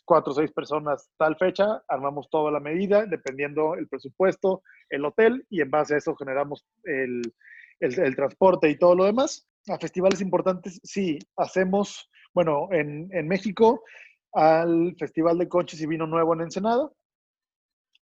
cuatro 0.07 0.33
o 0.33 0.35
seis 0.35 0.51
personas 0.53 1.11
tal 1.19 1.37
fecha, 1.37 1.83
armamos 1.88 2.31
toda 2.31 2.51
la 2.51 2.61
medida, 2.61 3.05
dependiendo 3.05 3.75
el 3.75 3.88
presupuesto, 3.88 4.62
el 4.88 5.05
hotel, 5.05 5.45
y 5.51 5.61
en 5.61 5.71
base 5.71 5.95
a 5.95 5.99
eso 5.99 6.16
generamos 6.16 6.64
el, 6.85 7.21
el, 7.81 8.16
transporte 8.16 8.71
y 8.71 8.79
todo 8.79 8.95
lo 8.95 9.05
demás. 9.05 9.47
A 9.69 9.79
festivales 9.79 10.21
importantes, 10.21 10.81
sí, 10.83 11.19
hacemos, 11.37 12.09
bueno, 12.33 12.69
en, 12.71 13.09
en 13.12 13.29
México, 13.29 13.83
al 14.33 14.95
Festival 14.99 15.38
de 15.38 15.49
Conches 15.49 15.81
y 15.81 15.87
Vino 15.87 16.07
Nuevo 16.07 16.33
en 16.35 16.42
Ensenada, 16.42 16.88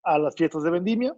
a 0.03 0.19
las 0.19 0.35
fiestas 0.35 0.63
de 0.63 0.71
Vendimia, 0.71 1.15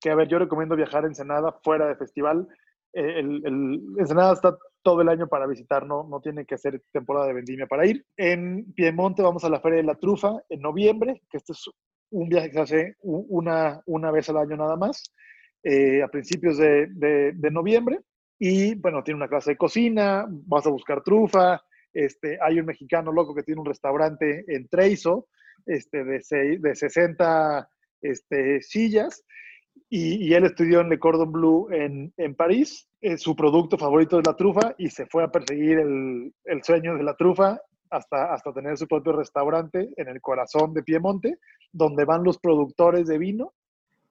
que 0.00 0.10
a 0.10 0.14
ver, 0.14 0.28
yo 0.28 0.38
recomiendo 0.38 0.74
viajar 0.74 1.04
a 1.04 1.08
Ensenada 1.08 1.52
fuera 1.62 1.86
de 1.86 1.96
festival. 1.96 2.48
El, 2.92 3.44
el, 3.44 3.82
Ensenada 3.98 4.32
está 4.32 4.56
todo 4.82 5.02
el 5.02 5.08
año 5.08 5.28
para 5.28 5.46
visitar, 5.46 5.86
no, 5.86 6.06
no 6.08 6.20
tiene 6.20 6.44
que 6.44 6.58
ser 6.58 6.82
temporada 6.92 7.26
de 7.26 7.34
vendimia 7.34 7.66
para 7.66 7.86
ir. 7.86 8.04
En 8.16 8.72
Piemonte 8.72 9.22
vamos 9.22 9.44
a 9.44 9.48
la 9.48 9.60
Feria 9.60 9.78
de 9.78 9.84
la 9.84 9.96
Trufa 9.96 10.42
en 10.48 10.60
noviembre, 10.60 11.22
que 11.30 11.38
este 11.38 11.52
es 11.52 11.68
un 12.10 12.28
viaje 12.28 12.48
que 12.48 12.54
se 12.54 12.60
hace 12.60 12.96
una, 13.02 13.82
una 13.86 14.10
vez 14.10 14.28
al 14.28 14.38
año 14.38 14.56
nada 14.56 14.76
más, 14.76 15.14
eh, 15.62 16.02
a 16.02 16.08
principios 16.08 16.58
de, 16.58 16.86
de, 16.88 17.50
noviembre. 17.50 18.00
Y 18.38 18.76
bueno, 18.76 19.02
tiene 19.02 19.18
una 19.18 19.28
clase 19.28 19.50
de 19.50 19.56
cocina, 19.56 20.26
vas 20.28 20.66
a 20.66 20.70
buscar 20.70 21.02
trufa. 21.02 21.60
Este, 21.92 22.38
hay 22.40 22.60
un 22.60 22.66
mexicano 22.66 23.12
loco 23.12 23.34
que 23.34 23.42
tiene 23.42 23.60
un 23.60 23.66
restaurante 23.66 24.44
en 24.46 24.68
Treizo 24.68 25.26
este, 25.66 26.04
de, 26.04 26.58
de 26.60 26.74
60 26.74 27.68
este, 28.02 28.62
sillas. 28.62 29.24
Y, 29.88 30.32
él 30.32 30.44
estudió 30.44 30.80
en 30.80 30.88
Le 30.88 30.98
Cordon 30.98 31.32
Bleu 31.32 31.68
en, 31.70 32.12
en 32.16 32.34
París. 32.34 32.88
Eh, 33.00 33.16
su 33.16 33.34
producto 33.34 33.78
favorito 33.78 34.18
es 34.18 34.26
la 34.26 34.34
trufa 34.34 34.74
y 34.78 34.90
se 34.90 35.06
fue 35.06 35.24
a 35.24 35.30
perseguir 35.30 35.78
el, 35.78 36.32
el, 36.44 36.62
sueño 36.62 36.96
de 36.96 37.02
la 37.02 37.14
trufa 37.14 37.60
hasta, 37.90 38.32
hasta 38.32 38.52
tener 38.52 38.76
su 38.76 38.86
propio 38.86 39.12
restaurante 39.12 39.88
en 39.96 40.08
el 40.08 40.20
corazón 40.20 40.74
de 40.74 40.82
Piemonte, 40.82 41.38
donde 41.72 42.04
van 42.04 42.24
los 42.24 42.38
productores 42.38 43.06
de 43.06 43.18
vino 43.18 43.54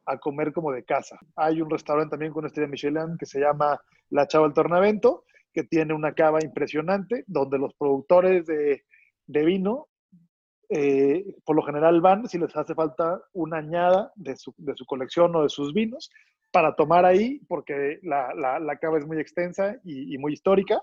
a 0.05 0.17
comer 0.17 0.53
como 0.53 0.71
de 0.71 0.83
casa. 0.83 1.19
Hay 1.35 1.61
un 1.61 1.69
restaurante 1.69 2.11
también 2.11 2.31
con 2.31 2.45
estrella 2.45 2.69
Michelin 2.69 3.17
que 3.19 3.25
se 3.25 3.39
llama 3.39 3.79
La 4.09 4.27
Chava 4.27 4.45
del 4.45 4.53
Tornavento, 4.53 5.25
que 5.53 5.63
tiene 5.63 5.93
una 5.93 6.13
cava 6.13 6.39
impresionante, 6.41 7.23
donde 7.27 7.57
los 7.57 7.73
productores 7.73 8.45
de, 8.45 8.83
de 9.27 9.45
vino 9.45 9.87
eh, 10.69 11.23
por 11.45 11.55
lo 11.55 11.63
general 11.63 12.01
van 12.01 12.27
si 12.27 12.37
les 12.37 12.55
hace 12.55 12.75
falta 12.75 13.21
una 13.33 13.57
añada 13.57 14.11
de 14.15 14.35
su, 14.35 14.53
de 14.57 14.75
su, 14.75 14.85
colección 14.85 15.35
o 15.35 15.43
de 15.43 15.49
sus 15.49 15.73
vinos 15.73 16.11
para 16.51 16.75
tomar 16.75 17.05
ahí, 17.05 17.39
porque 17.47 17.99
la, 18.03 18.33
la, 18.33 18.59
la 18.59 18.77
cava 18.77 18.97
es 18.97 19.05
muy 19.05 19.19
extensa 19.19 19.77
y, 19.83 20.13
y, 20.13 20.17
muy 20.17 20.33
histórica. 20.33 20.81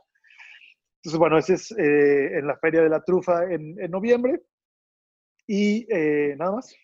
Entonces, 0.96 1.18
bueno, 1.18 1.36
ese 1.36 1.54
es 1.54 1.70
eh, 1.72 2.38
en 2.38 2.46
la 2.46 2.56
Feria 2.56 2.82
de 2.82 2.88
la 2.88 3.02
Trufa 3.02 3.44
en, 3.44 3.78
en 3.78 3.90
noviembre. 3.90 4.40
Y 5.46 5.86
eh, 5.92 6.34
nada 6.38 6.52
más. 6.52 6.74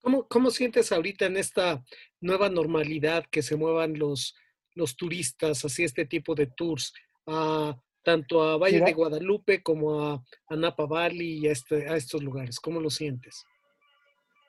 ¿Cómo, 0.00 0.26
¿Cómo 0.28 0.50
sientes 0.50 0.92
ahorita 0.92 1.26
en 1.26 1.36
esta 1.36 1.82
nueva 2.20 2.48
normalidad 2.48 3.24
que 3.30 3.42
se 3.42 3.56
muevan 3.56 3.98
los, 3.98 4.36
los 4.74 4.96
turistas 4.96 5.62
hacia 5.62 5.86
este 5.86 6.04
tipo 6.04 6.34
de 6.34 6.46
tours? 6.48 6.92
Uh, 7.26 7.72
tanto 8.04 8.42
a 8.42 8.56
Valle 8.58 8.80
de 8.80 8.92
Guadalupe 8.92 9.62
como 9.62 10.00
a, 10.00 10.22
a, 10.48 10.56
Napa 10.56 10.86
Valley 10.86 11.38
y 11.38 11.48
a, 11.48 11.52
este, 11.52 11.88
a 11.88 11.96
estos 11.96 12.22
lugares. 12.22 12.60
¿Cómo 12.60 12.80
lo 12.80 12.90
sientes? 12.90 13.46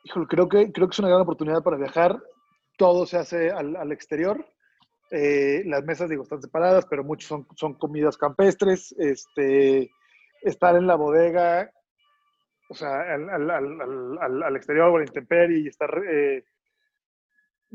Híjole, 0.04 0.28
creo 0.28 0.48
que, 0.48 0.72
creo 0.72 0.88
que 0.88 0.94
es 0.94 1.00
una 1.00 1.10
gran 1.10 1.22
oportunidad 1.22 1.64
para 1.64 1.78
viajar. 1.78 2.22
Todo 2.78 3.06
se 3.06 3.18
hace 3.18 3.52
al, 3.52 3.76
al 3.76 3.92
exterior. 3.92 4.46
Eh, 5.12 5.64
las 5.66 5.84
mesas, 5.84 6.10
digo, 6.10 6.24
están 6.24 6.42
separadas, 6.42 6.86
pero 6.88 7.04
muchos 7.04 7.28
son, 7.28 7.48
son 7.56 7.74
comidas 7.76 8.18
campestres. 8.18 8.94
Este, 9.00 9.90
estar 10.44 10.76
en 10.76 10.88
la 10.88 10.96
bodega 10.96 11.72
o 12.70 12.76
sea, 12.76 13.14
al, 13.14 13.30
al, 13.30 14.44
al, 14.44 14.56
exterior 14.56 14.90
o 14.90 14.98
la 14.98 15.06
intemperie 15.06 15.60
y 15.60 15.68
estar 15.68 15.90
eh, 16.10 16.44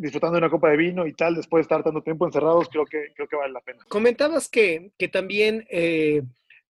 disfrutando 0.01 0.37
de 0.37 0.39
una 0.39 0.51
copa 0.51 0.71
de 0.71 0.79
vino 0.79 1.07
y 1.07 1.13
tal, 1.13 1.35
después 1.35 1.61
de 1.61 1.63
estar 1.63 1.85
tanto 1.85 2.03
tiempo 2.03 2.25
encerrados, 2.25 2.69
creo 2.71 2.87
que, 2.87 3.13
creo 3.15 3.29
que 3.29 3.37
vale 3.37 3.53
la 3.53 3.61
pena. 3.61 3.85
Comentabas 3.89 4.49
que, 4.49 4.93
que 4.99 5.09
también 5.09 5.67
eh, 5.69 6.23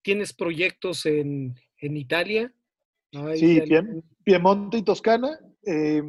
tienes 0.00 0.32
proyectos 0.32 1.04
en, 1.04 1.54
en 1.78 1.96
Italia. 1.98 2.50
sí, 3.34 3.60
Piemonte 4.24 4.78
y 4.78 4.82
Toscana. 4.82 5.38
Eh, 5.66 6.02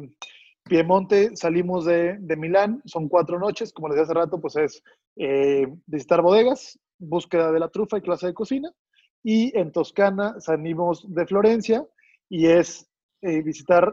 Piemonte 0.64 1.36
salimos 1.36 1.84
de, 1.84 2.16
de, 2.18 2.36
Milán, 2.36 2.80
son 2.86 3.08
cuatro 3.08 3.38
noches, 3.38 3.70
como 3.72 3.88
les 3.88 3.96
decía 3.96 4.12
hace 4.12 4.20
rato, 4.20 4.40
pues 4.40 4.56
es 4.56 4.82
eh, 5.16 5.66
visitar 5.86 6.22
bodegas, 6.22 6.78
búsqueda 6.98 7.52
de 7.52 7.60
la 7.60 7.68
trufa 7.68 7.98
y 7.98 8.02
clase 8.02 8.28
de 8.28 8.34
cocina. 8.34 8.72
Y 9.22 9.56
en 9.58 9.72
Toscana 9.72 10.40
salimos 10.40 11.04
de 11.06 11.26
Florencia 11.26 11.84
y 12.30 12.46
es 12.46 12.86
visitar 13.20 13.92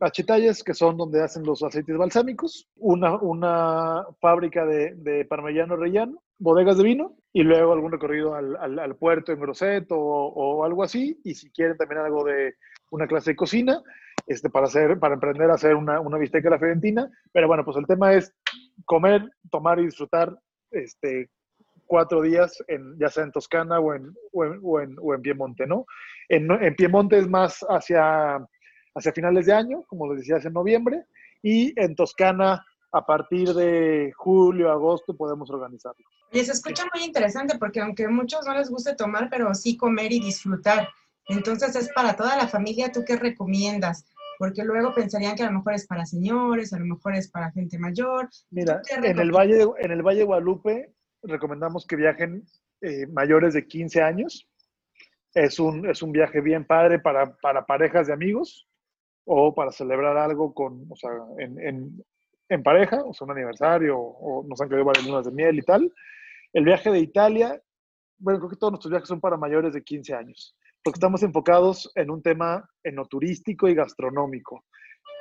Achetalles, 0.00 0.62
que 0.62 0.74
son 0.74 0.96
donde 0.96 1.22
hacen 1.22 1.44
los 1.44 1.62
aceites 1.62 1.96
balsámicos, 1.96 2.68
una, 2.76 3.16
una 3.16 4.04
fábrica 4.20 4.64
de, 4.64 4.94
de 4.94 5.24
parmellano 5.24 5.76
rellano, 5.76 6.22
bodegas 6.38 6.78
de 6.78 6.84
vino 6.84 7.16
y 7.32 7.42
luego 7.42 7.72
algún 7.72 7.92
recorrido 7.92 8.34
al, 8.34 8.56
al, 8.78 8.96
puerto 8.96 9.32
en 9.32 9.40
Grosseto 9.40 9.96
o, 9.98 10.64
algo 10.64 10.82
así. 10.82 11.20
Y 11.24 11.34
si 11.34 11.50
quieren 11.50 11.76
también 11.76 12.00
algo 12.00 12.24
de 12.24 12.54
una 12.90 13.06
clase 13.06 13.32
de 13.32 13.36
cocina, 13.36 13.82
este, 14.26 14.50
para, 14.50 14.66
hacer, 14.66 14.98
para 14.98 15.14
emprender 15.14 15.50
a 15.50 15.54
hacer 15.54 15.74
una, 15.74 16.00
una 16.00 16.18
bisteca 16.18 16.48
de 16.48 16.54
la 16.54 16.58
Fiorentina. 16.58 17.10
Pero 17.32 17.48
bueno, 17.48 17.64
pues 17.64 17.76
el 17.76 17.86
tema 17.86 18.14
es 18.14 18.32
comer, 18.84 19.28
tomar 19.50 19.78
y 19.80 19.86
disfrutar 19.86 20.36
este, 20.70 21.28
cuatro 21.86 22.22
días, 22.22 22.56
en, 22.68 22.98
ya 22.98 23.08
sea 23.08 23.24
en 23.24 23.32
Toscana 23.32 23.80
o 23.80 23.94
en, 23.94 24.14
o 24.32 24.44
en, 24.44 24.60
o 24.62 24.80
en, 24.80 24.96
o 25.00 25.14
en 25.14 25.22
Piemonte, 25.22 25.66
¿no? 25.66 25.86
En, 26.28 26.50
en 26.50 26.76
Piemonte 26.76 27.18
es 27.18 27.28
más 27.28 27.64
hacia 27.68 28.38
hacia 28.98 29.12
finales 29.12 29.46
de 29.46 29.52
año, 29.52 29.84
como 29.86 30.08
les 30.08 30.20
decía, 30.20 30.36
hace 30.36 30.50
noviembre, 30.50 31.04
y 31.42 31.78
en 31.80 31.94
Toscana 31.94 32.64
a 32.92 33.04
partir 33.04 33.52
de 33.52 34.12
julio, 34.16 34.70
agosto 34.70 35.16
podemos 35.16 35.50
organizarlo. 35.50 36.04
Y 36.32 36.44
se 36.44 36.52
escucha 36.52 36.84
muy 36.94 37.04
interesante 37.04 37.58
porque 37.58 37.80
aunque 37.80 38.04
a 38.04 38.10
muchos 38.10 38.46
no 38.46 38.54
les 38.54 38.70
guste 38.70 38.94
tomar, 38.94 39.28
pero 39.30 39.54
sí 39.54 39.76
comer 39.76 40.12
y 40.12 40.20
disfrutar. 40.20 40.88
Entonces 41.26 41.76
es 41.76 41.90
para 41.92 42.16
toda 42.16 42.36
la 42.36 42.48
familia, 42.48 42.90
¿tú 42.90 43.04
qué 43.06 43.16
recomiendas? 43.16 44.06
Porque 44.38 44.64
luego 44.64 44.94
pensarían 44.94 45.36
que 45.36 45.42
a 45.42 45.50
lo 45.50 45.58
mejor 45.58 45.74
es 45.74 45.86
para 45.86 46.06
señores, 46.06 46.72
a 46.72 46.78
lo 46.78 46.86
mejor 46.86 47.14
es 47.14 47.30
para 47.30 47.50
gente 47.50 47.78
mayor. 47.78 48.28
Mira, 48.50 48.80
en 48.90 49.18
el, 49.18 49.32
Valle, 49.32 49.66
en 49.78 49.90
el 49.90 50.02
Valle 50.02 50.20
de 50.20 50.24
Guadalupe 50.24 50.94
recomendamos 51.22 51.86
que 51.86 51.96
viajen 51.96 52.44
eh, 52.80 53.06
mayores 53.08 53.52
de 53.54 53.66
15 53.66 54.00
años. 54.00 54.48
Es 55.34 55.58
un, 55.58 55.86
es 55.86 56.02
un 56.02 56.12
viaje 56.12 56.40
bien 56.40 56.64
padre 56.64 57.00
para, 57.00 57.36
para 57.36 57.66
parejas 57.66 58.06
de 58.06 58.14
amigos 58.14 58.68
o 59.30 59.54
para 59.54 59.70
celebrar 59.70 60.16
algo 60.16 60.54
con, 60.54 60.86
o 60.88 60.96
sea, 60.96 61.10
en, 61.38 61.60
en, 61.60 62.04
en 62.48 62.62
pareja, 62.62 63.02
o 63.04 63.12
sea, 63.12 63.26
un 63.26 63.32
aniversario, 63.32 63.98
o, 63.98 64.42
nos 64.48 64.58
han 64.60 64.68
quedado 64.70 64.86
varias 64.86 65.06
lunas 65.06 65.26
de 65.26 65.32
miel 65.32 65.58
y 65.58 65.62
tal. 65.62 65.92
El 66.54 66.64
viaje 66.64 66.90
de 66.90 66.98
Italia, 66.98 67.60
bueno, 68.18 68.38
creo 68.40 68.50
que 68.50 68.56
todos 68.56 68.72
nuestros 68.72 68.90
viajes 68.90 69.08
son 69.08 69.20
para 69.20 69.36
mayores 69.36 69.74
de 69.74 69.84
15 69.84 70.14
años, 70.14 70.56
porque 70.82 70.96
estamos 70.96 71.22
enfocados 71.22 71.92
en 71.94 72.10
un 72.10 72.22
tema 72.22 72.66
enoturístico 72.82 73.68
y 73.68 73.74
gastronómico. 73.74 74.64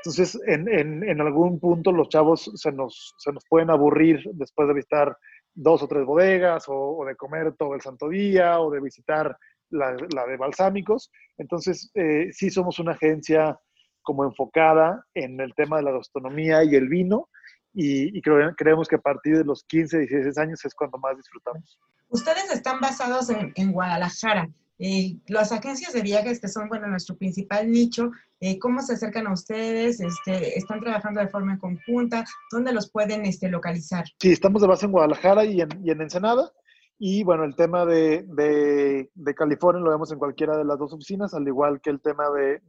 Entonces, 0.06 0.39
en, 0.48 0.70
en, 0.70 1.04
en, 1.04 1.20
algún 1.20 1.60
punto 1.60 1.91
los 1.91 2.08
chavos 2.08 2.50
se 2.56 2.72
nos, 2.72 3.13
se 3.17 3.34
nos 3.34 3.43
pueden 3.50 3.70
aburrir 3.70 4.22
después 4.36 4.70
de 4.70 4.74
visitar 4.74 5.17
dos 5.54 5.84
o 5.84 5.88
tres 5.88 6.06
bodegas, 6.06 6.70
o, 6.70 6.98
o 6.98 7.06
de 7.06 7.17
comer 7.17 7.56
todo 7.58 7.76
el 7.76 7.82
santo 7.82 8.08
día, 8.08 8.62
o 8.62 8.72
de 8.72 8.80
visitar 8.80 9.38
la, 9.70 9.98
la 10.15 10.26
de 10.26 10.38
balsámicos. 10.38 11.12
Entonces, 11.38 11.91
eh, 11.93 12.30
sí 12.32 12.50
somos 12.50 12.80
una 12.80 12.93
agencia 12.93 13.60
como 14.08 14.24
enfocada 14.24 15.06
en 15.13 15.41
el 15.41 15.54
tema 15.54 15.76
de 15.76 15.84
la 15.84 15.91
gastronomía 15.91 16.63
y 16.63 16.76
el 16.76 16.88
vino. 16.88 17.28
Y, 17.74 18.17
y 18.17 18.22
creemos 18.22 18.88
que 18.88 18.96
a 18.96 19.02
partir 19.02 19.38
de 19.38 19.43
los 19.43 19.65
15, 19.65 20.00
16 20.00 20.38
años 20.38 20.63
es 20.63 20.74
cuando 20.74 20.98
más 20.98 21.17
disfrutamos. 21.17 21.78
Ustedes 22.08 22.50
están 22.52 22.80
basados 22.80 23.30
en, 23.30 23.52
en 23.56 23.74
Guadalajara. 23.74 24.48
Eh, 24.80 25.17
las 25.28 25.52
agencias 25.52 25.91
de 25.91 26.02
viajes, 26.02 26.39
que 26.39 26.48
son 26.48 26.70
bueno, 26.70 26.88
nuestro 26.88 27.17
principal 27.17 27.70
nicho, 27.70 28.12
eh, 28.39 28.58
¿cómo 28.60 28.82
se 28.82 28.93
acercan 28.93 29.28
a 29.28 29.34
ustedes? 29.34 30.00
Este, 30.00 30.58
¿Están 30.58 30.80
trabajando 30.80 31.20
de 31.20 31.28
forma 31.28 31.60
conjunta? 31.60 32.24
¿Dónde 32.50 32.72
los 32.72 32.89
pueden 32.89 33.26
este, 33.26 33.50
localizar? 33.50 34.06
Sí, 34.22 34.32
estamos 34.32 34.62
de 34.62 34.70
base 34.70 34.86
en 34.86 34.93
Guadalajara 34.93 35.43
y 35.43 35.60
en, 35.60 35.70
y 35.84 35.91
en 35.91 36.02
Ensenada. 36.02 36.50
Y 36.99 37.23
bueno, 37.23 37.43
el 37.43 37.55
tema 37.55 37.86
de, 37.86 38.23
de, 38.27 39.12
de, 39.13 39.36
California 39.36 39.83
lo 39.83 39.91
vemos 39.91 40.12
en 40.12 40.17
cualquiera 40.17 40.57
de 40.57 40.65
las 40.65 40.79
dos 40.79 40.93
oficinas, 40.93 41.33
al 41.33 41.47
igual 41.47 41.79
que 41.79 41.91
el 41.91 42.01
tema 42.01 42.25
de, 42.31 42.60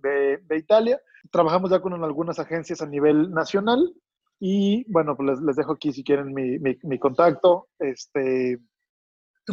de 0.42 0.56
Italia. 0.58 1.00
Trabajamos 1.30 1.70
ya 1.70 1.80
con 1.80 1.92
algunas 2.04 2.38
agencias 2.38 2.82
a 2.82 2.86
nivel 2.86 3.30
nacional 3.30 3.94
y 4.40 4.84
bueno, 4.90 5.16
pues 5.16 5.30
les, 5.30 5.40
les 5.40 5.56
dejo 5.56 5.72
aquí 5.72 5.92
si 5.92 6.04
quieren 6.04 6.32
mi, 6.32 6.58
mi, 6.58 6.78
mi 6.82 6.98
contacto, 6.98 7.68
este, 7.78 8.58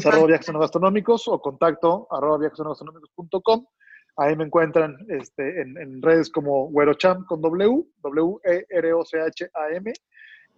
arroba 0.03 0.27
viajes 0.27 0.51
gastronómicos 0.51 1.27
o 1.27 1.41
contacto 1.41 2.07
arroba 2.11 2.37
viajesgastronómicos.com. 2.39 3.65
Ahí 4.17 4.35
me 4.35 4.45
encuentran 4.45 4.95
este, 5.09 5.61
en, 5.61 5.77
en, 5.77 6.01
redes 6.01 6.29
como 6.29 6.69
Güerocham 6.69 7.25
con 7.25 7.41
W, 7.41 7.85
W-E-R-O-C-H-A-M, 8.01 9.93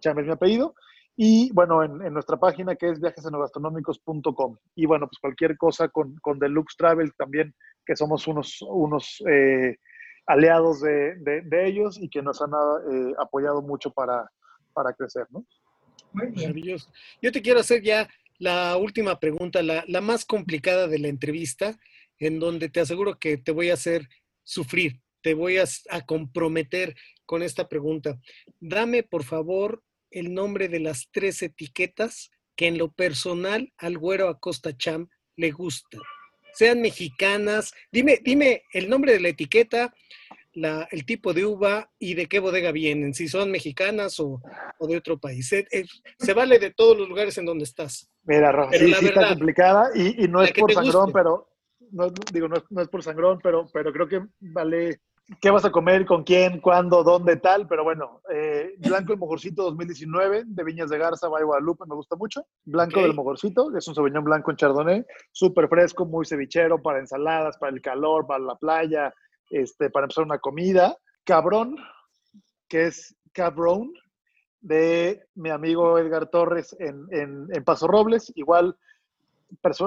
Cham 0.00 0.18
es 0.18 0.26
mi 0.26 0.32
apellido. 0.32 0.74
Y 1.20 1.50
bueno, 1.52 1.82
en, 1.82 2.00
en, 2.00 2.14
nuestra 2.14 2.36
página 2.36 2.76
que 2.76 2.90
es 2.90 3.00
viajesenogastonómicos.com. 3.00 4.56
Y 4.76 4.86
bueno, 4.86 5.08
pues 5.08 5.18
cualquier 5.18 5.56
cosa 5.56 5.88
con, 5.88 6.14
con 6.18 6.38
Deluxe 6.38 6.76
Travel 6.76 7.12
también, 7.14 7.52
que 7.84 7.96
somos 7.96 8.28
unos, 8.28 8.62
unos 8.62 9.20
eh, 9.28 9.78
aliados 10.26 10.80
de, 10.80 11.16
de, 11.16 11.40
de, 11.40 11.66
ellos 11.66 11.98
y 12.00 12.08
que 12.08 12.22
nos 12.22 12.40
han 12.40 12.52
eh, 12.52 13.14
apoyado 13.18 13.62
mucho 13.62 13.90
para, 13.90 14.30
para 14.72 14.92
crecer, 14.92 15.26
¿no? 15.30 15.44
Muy 16.12 16.28
bien. 16.28 16.50
Maravilloso. 16.50 16.88
Yo 17.20 17.32
te 17.32 17.42
quiero 17.42 17.58
hacer 17.58 17.82
ya 17.82 18.08
la 18.38 18.76
última 18.76 19.18
pregunta, 19.18 19.60
la, 19.60 19.82
la 19.88 20.00
más 20.00 20.24
complicada 20.24 20.86
de 20.86 21.00
la 21.00 21.08
entrevista, 21.08 21.76
en 22.20 22.38
donde 22.38 22.68
te 22.68 22.78
aseguro 22.78 23.18
que 23.18 23.38
te 23.38 23.50
voy 23.50 23.70
a 23.70 23.74
hacer 23.74 24.08
sufrir, 24.44 25.00
te 25.20 25.34
voy 25.34 25.58
a, 25.58 25.64
a 25.90 26.06
comprometer 26.06 26.94
con 27.26 27.42
esta 27.42 27.68
pregunta. 27.68 28.20
Dame, 28.60 29.02
por 29.02 29.24
favor, 29.24 29.82
el 30.10 30.34
nombre 30.34 30.68
de 30.68 30.80
las 30.80 31.08
tres 31.10 31.42
etiquetas 31.42 32.30
que 32.56 32.66
en 32.66 32.78
lo 32.78 32.90
personal 32.90 33.72
al 33.78 33.98
güero 33.98 34.28
Acosta 34.28 34.76
Cham 34.76 35.08
le 35.36 35.50
gustan. 35.52 36.00
Sean 36.54 36.80
mexicanas. 36.80 37.72
Dime, 37.92 38.18
dime 38.22 38.64
el 38.72 38.88
nombre 38.88 39.12
de 39.12 39.20
la 39.20 39.28
etiqueta, 39.28 39.94
la, 40.54 40.88
el 40.90 41.06
tipo 41.06 41.32
de 41.32 41.44
uva 41.44 41.90
y 41.98 42.14
de 42.14 42.26
qué 42.26 42.40
bodega 42.40 42.72
vienen, 42.72 43.14
si 43.14 43.28
son 43.28 43.50
mexicanas 43.50 44.18
o, 44.18 44.42
o 44.78 44.86
de 44.88 44.96
otro 44.96 45.18
país. 45.18 45.48
Se, 45.48 45.66
se, 46.18 46.34
vale 46.34 46.58
de 46.58 46.72
todos 46.72 46.98
los 46.98 47.08
lugares 47.08 47.38
en 47.38 47.46
donde 47.46 47.64
estás. 47.64 48.10
Mira, 48.24 48.50
Rafa, 48.50 48.72
sí, 48.72 48.86
sí 48.86 49.04
verdad, 49.04 49.22
está 49.22 49.28
complicada 49.28 49.90
y, 49.94 50.24
y 50.24 50.28
no 50.28 50.42
es 50.42 50.52
por 50.52 50.72
sangrón, 50.72 51.12
pero 51.12 51.48
no, 51.92 52.10
digo, 52.32 52.48
no 52.48 52.56
es, 52.56 52.64
no 52.70 52.82
es, 52.82 52.88
por 52.88 53.02
sangrón, 53.02 53.38
pero, 53.42 53.68
pero 53.72 53.92
creo 53.92 54.08
que 54.08 54.20
vale 54.40 55.00
qué 55.40 55.50
vas 55.50 55.64
a 55.64 55.70
comer, 55.70 56.06
con 56.06 56.24
quién, 56.24 56.60
cuándo, 56.60 57.02
dónde, 57.04 57.36
tal, 57.36 57.68
pero 57.68 57.84
bueno, 57.84 58.22
eh, 58.32 58.74
Blanco 58.78 59.12
el 59.12 59.18
Mojorcito 59.18 59.62
2019 59.64 60.44
de 60.46 60.64
Viñas 60.64 60.90
de 60.90 60.98
Garza, 60.98 61.28
Valle 61.28 61.44
Guadalupe, 61.44 61.84
me 61.86 61.94
gusta 61.94 62.16
mucho. 62.16 62.46
Blanco 62.64 62.98
okay. 62.98 63.04
del 63.04 63.14
Mojorcito, 63.14 63.76
es 63.76 63.86
un 63.86 63.94
sauvignon 63.94 64.24
blanco 64.24 64.50
en 64.50 64.56
chardonnay, 64.56 65.06
súper 65.30 65.68
fresco, 65.68 66.06
muy 66.06 66.24
cevichero, 66.24 66.80
para 66.80 66.98
ensaladas, 66.98 67.58
para 67.58 67.72
el 67.72 67.82
calor, 67.82 68.26
para 68.26 68.40
la 68.40 68.56
playa, 68.56 69.12
este, 69.50 69.90
para 69.90 70.04
empezar 70.04 70.24
una 70.24 70.38
comida. 70.38 70.96
Cabrón, 71.24 71.76
que 72.68 72.86
es 72.86 73.14
Cabrón, 73.32 73.92
de 74.60 75.26
mi 75.34 75.50
amigo 75.50 75.98
Edgar 75.98 76.28
Torres 76.30 76.74
en, 76.80 77.06
en, 77.10 77.46
en 77.52 77.64
Paso 77.64 77.86
Robles, 77.86 78.32
igual 78.34 78.76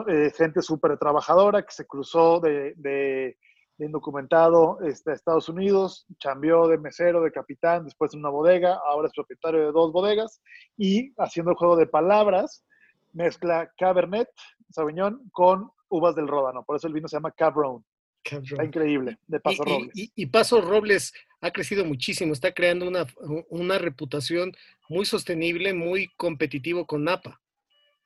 eh, 0.08 0.32
gente 0.36 0.62
súper 0.62 0.97
trabajadora 0.97 1.62
que 1.62 1.71
se 1.71 1.86
cruzó 1.86 2.39
de, 2.39 2.73
de 2.77 3.38
bien 3.81 3.91
documentado 3.91 4.79
este, 4.81 5.11
Estados 5.11 5.49
Unidos, 5.49 6.05
cambió 6.21 6.67
de 6.67 6.77
mesero, 6.77 7.21
de 7.21 7.31
capitán, 7.31 7.83
después 7.83 8.13
en 8.13 8.19
una 8.19 8.29
bodega, 8.29 8.79
ahora 8.87 9.07
es 9.07 9.13
propietario 9.13 9.59
de 9.59 9.71
dos 9.71 9.91
bodegas 9.91 10.39
y 10.77 11.11
haciendo 11.17 11.51
el 11.51 11.57
juego 11.57 11.75
de 11.75 11.87
palabras, 11.87 12.63
mezcla 13.11 13.71
Cabernet 13.77 14.29
Sauvignon 14.69 15.27
con 15.31 15.71
uvas 15.89 16.15
del 16.15 16.27
Ródano, 16.27 16.63
por 16.63 16.75
eso 16.75 16.85
el 16.85 16.93
vino 16.93 17.07
se 17.07 17.15
llama 17.17 17.31
Cabron. 17.31 17.83
Está 18.23 18.63
increíble, 18.63 19.17
de 19.25 19.39
Paso 19.39 19.63
y, 19.65 19.69
Robles. 19.71 19.97
Y, 19.97 20.11
y, 20.15 20.25
Paso 20.27 20.61
Robles 20.61 21.11
ha 21.41 21.49
crecido 21.49 21.83
muchísimo, 21.83 22.33
está 22.33 22.53
creando 22.53 22.87
una, 22.87 23.07
una 23.49 23.79
reputación 23.79 24.51
muy 24.89 25.05
sostenible, 25.05 25.73
muy 25.73 26.07
competitivo 26.17 26.85
con 26.85 27.03
Napa. 27.03 27.41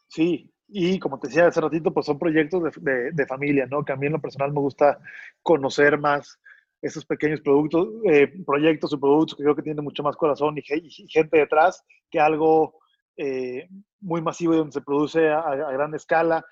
Sí, 0.08 0.50
y 0.68 1.00
como 1.00 1.20
te 1.20 1.28
decía 1.28 1.48
hace 1.48 1.62
ratito, 1.62 1.94
pues 1.94 2.06
son 2.06 2.18
proyectos 2.18 2.64
de, 2.64 2.92
de, 2.92 3.12
de, 3.12 3.28
familia, 3.28 3.68
¿no? 3.68 3.84
Que 3.84 3.94
a 3.94 3.96
mí 3.96 4.08
en 4.08 4.14
lo 4.14 4.22
personal 4.22 4.52
me 4.52 4.60
gusta 4.60 5.00
conocer 5.42 6.00
más 6.00 6.40
esos 6.82 7.06
pequeños 7.06 7.42
productos, 7.42 7.88
eh, 8.06 8.32
proyectos 8.46 8.94
o 8.94 9.00
productos 9.00 9.38
que 9.38 9.44
creo 9.44 9.56
que 9.56 9.62
tienen 9.62 9.84
mucho 9.84 10.04
más 10.04 10.16
corazón 10.16 10.56
y, 10.58 10.62
y 10.68 11.08
gente 11.10 11.38
detrás 11.38 11.84
que 12.10 12.20
algo 12.20 12.80
eh, 13.18 13.68
muy 14.02 14.22
masivo 14.22 14.54
y 14.54 14.58
donde 14.58 14.74
se 14.74 14.82
produce 14.82 15.30
a, 15.30 15.40
a, 15.40 15.72
gran 15.72 15.94
escala. 15.96 16.44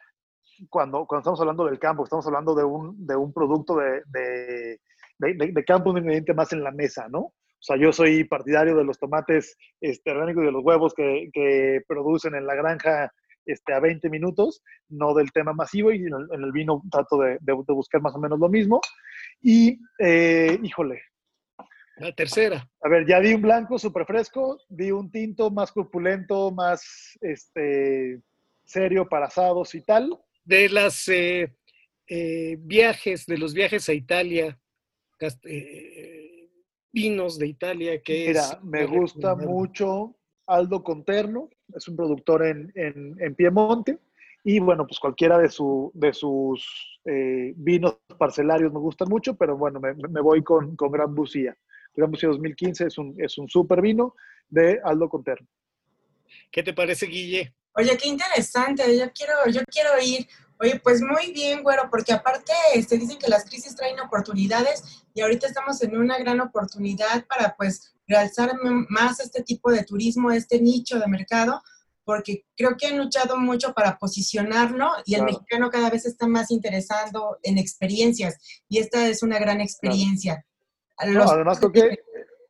cuando, 0.70 1.06
cuando 1.06 1.22
estamos 1.22 1.40
hablando 1.42 1.66
del 1.66 1.80
campo, 1.80 2.04
estamos 2.04 2.26
hablando 2.26 2.56
de 2.56 2.64
un, 2.64 3.06
de 3.06 3.16
un 3.16 3.34
producto 3.34 3.76
de, 3.76 4.02
de, 4.08 4.80
de, 5.20 5.66
campo, 5.66 5.92
un 5.92 5.98
ingrediente 6.00 6.34
más 6.34 6.52
en 6.54 6.64
la 6.64 6.72
mesa, 6.72 7.08
¿no? 7.10 7.20
O 7.20 7.66
sea, 7.66 7.78
yo 7.78 7.94
soy 7.94 8.26
partidario 8.26 8.76
de 8.76 8.84
los 8.84 9.00
tomates 9.00 9.56
este, 9.80 10.12
orgánicos 10.12 10.44
y 10.44 10.48
de 10.48 10.52
los 10.52 10.64
huevos 10.64 10.94
que, 10.94 11.30
que 11.32 11.82
producen 11.88 12.36
en 12.36 12.46
la 12.46 12.56
granja 12.56 13.12
este, 13.46 13.74
a 13.74 13.80
20 13.80 14.10
minutos, 14.10 14.64
no 14.90 15.14
del 15.14 15.32
tema 15.32 15.54
masivo, 15.54 15.92
y 15.92 15.98
en 15.98 16.14
el, 16.32 16.52
vino 16.52 16.82
trato 16.92 17.18
de, 17.18 17.38
de, 17.42 17.54
buscar 17.54 18.02
más 18.02 18.16
o 18.16 18.20
menos 18.20 18.40
lo 18.40 18.50
mismo. 18.50 18.82
Y, 19.42 19.80
eh, 20.00 20.60
híjole. 20.62 21.02
La 21.98 22.12
tercera. 22.14 22.68
A 22.82 22.90
ver, 22.90 23.06
ya 23.06 23.20
di 23.20 23.34
un 23.34 23.42
blanco 23.42 23.78
súper 23.78 24.06
fresco, 24.06 24.60
di 24.68 24.92
un 24.92 25.12
tinto 25.12 25.52
más 25.52 25.72
corpulento, 25.72 26.52
más 26.52 27.18
este, 27.22 28.20
serio 28.64 29.08
para 29.08 29.28
asados 29.28 29.76
y 29.76 29.82
tal. 29.82 30.18
De 30.44 30.70
las 30.70 31.08
eh, 31.08 31.56
eh, 32.08 32.58
viajes, 32.60 33.26
de 33.28 33.38
los 33.38 33.54
viajes 33.54 33.88
a 33.90 33.94
Italia, 33.94 34.60
vinos 36.92 37.38
de 37.38 37.48
Italia, 37.48 38.02
que 38.02 38.30
Mira, 38.30 38.60
me 38.64 38.86
gusta 38.86 39.36
mucho 39.36 40.16
Aldo 40.48 40.84
Conterno, 40.84 41.50
es 41.76 41.88
un 41.88 41.96
productor 41.96 42.46
en, 42.46 42.72
en, 42.76 43.36
Piemonte. 43.36 44.00
Y 44.44 44.60
bueno, 44.60 44.86
pues 44.86 45.00
cualquiera 45.00 45.38
de, 45.38 45.50
su, 45.50 45.92
de 45.94 46.14
sus 46.14 47.00
eh, 47.06 47.54
vinos 47.56 47.98
parcelarios 48.18 48.74
me 48.74 48.80
gustan 48.80 49.08
mucho, 49.08 49.36
pero 49.36 49.58
bueno, 49.58 49.80
me, 49.80 49.94
me 49.94 50.22
voy 50.22 50.44
con, 50.44 50.76
con, 50.76 50.92
Gran 50.92 51.16
Bucía. 51.16 51.56
Gran 51.96 52.12
Bucía 52.12 52.30
2015 52.30 52.88
es 52.88 52.98
un, 52.98 53.16
es 53.18 53.38
un 53.38 53.48
súper 53.48 53.82
vino 53.82 54.16
de 54.50 54.82
Aldo 54.84 55.08
Conterno. 55.08 55.48
¿Qué 56.52 56.62
te 56.62 56.74
parece, 56.74 57.06
Guille? 57.06 57.54
Oye, 57.76 57.98
qué 57.98 58.10
interesante, 58.10 58.98
yo 58.98 59.12
quiero, 59.14 59.34
yo 59.50 59.62
quiero 59.66 59.90
ir. 60.02 60.28
Oye, 60.60 60.80
pues 60.84 61.02
muy 61.02 61.32
bien, 61.34 61.64
güero, 61.64 61.90
porque 61.90 62.14
aparte 62.14 62.54
este, 62.76 62.98
dicen 62.98 63.18
que 63.18 63.30
las 63.30 63.46
crisis 63.46 63.76
traen 63.76 64.00
oportunidades 64.00 65.04
y 65.14 65.22
ahorita 65.22 65.48
estamos 65.48 65.82
en 65.82 65.98
una 65.98 66.18
gran 66.20 66.40
oportunidad 66.40 67.26
para 67.26 67.56
pues 67.56 67.93
realzar 68.08 68.52
más 68.90 69.20
este 69.20 69.44
tipo 69.44 69.72
de 69.72 69.84
turismo, 69.84 70.32
este 70.32 70.60
nicho 70.60 71.00
de 71.00 71.08
mercado, 71.08 71.62
porque 72.06 72.46
creo 72.56 72.76
que 72.78 72.88
han 72.88 72.98
luchado 72.98 73.38
mucho 73.38 73.74
para 73.74 73.98
posicionarlo 73.98 74.90
y 75.06 75.16
el 75.16 75.24
mexicano 75.24 75.70
cada 75.70 75.90
vez 75.90 76.06
está 76.06 76.28
más 76.28 76.52
interesado 76.52 77.40
en 77.44 77.58
experiencias 77.58 78.64
y 78.68 78.80
esta 78.80 79.08
es 79.08 79.24
una 79.24 79.40
gran 79.40 79.62
experiencia. 79.62 80.46
además 80.98 81.60
creo 81.60 81.72
que 81.72 82.00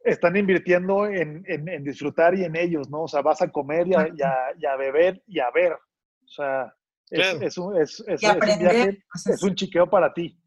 están 0.03 0.35
invirtiendo 0.35 1.07
en, 1.07 1.43
en, 1.47 1.83
disfrutar 1.83 2.35
y 2.35 2.43
en 2.43 2.55
ellos, 2.55 2.89
¿no? 2.89 3.03
O 3.03 3.07
sea, 3.07 3.21
vas 3.21 3.41
a 3.41 3.49
comer 3.49 3.87
y 3.87 3.93
a, 3.93 4.75
beber 4.75 5.23
y 5.27 5.39
a 5.39 5.49
ver. 5.51 5.73
O 5.73 6.27
sea, 6.27 6.75
es, 7.09 7.57
un, 7.57 7.79
es, 7.79 8.03
es, 8.07 8.23
un 8.23 8.39
viaje, 8.39 9.03
es 9.31 9.43
un 9.43 9.55
chiqueo 9.55 9.89
para 9.89 10.13
ti. 10.13 10.37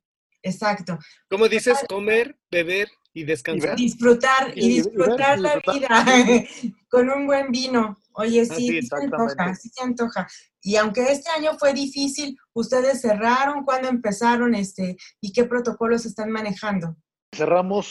Exacto. 0.42 0.98
¿Cómo 1.30 1.48
dices? 1.48 1.78
Comer, 1.88 2.36
beber 2.50 2.88
y 3.16 3.24
descansar. 3.24 3.74
disfrutar 3.76 4.52
y, 4.54 4.68
disfrutar 4.68 5.38
la 5.38 5.54
vida 5.54 6.04
con 6.90 7.08
un 7.08 7.26
buen 7.26 7.50
vino. 7.50 7.96
Oye, 8.12 8.44
sí, 8.44 8.68
sí 8.68 8.82
se 8.82 8.94
antoja, 8.94 9.54
sí 9.54 9.70
se 9.70 9.82
antoja. 9.82 10.28
Y 10.60 10.76
aunque 10.76 11.10
este 11.10 11.30
año 11.30 11.56
fue 11.58 11.72
difícil, 11.72 12.36
¿ustedes 12.52 13.00
cerraron? 13.00 13.64
¿Cuándo 13.64 13.88
empezaron? 13.88 14.54
este 14.54 14.98
¿Y 15.18 15.32
qué 15.32 15.44
protocolos 15.44 16.04
están 16.04 16.30
manejando? 16.30 16.94
Cerramos 17.32 17.86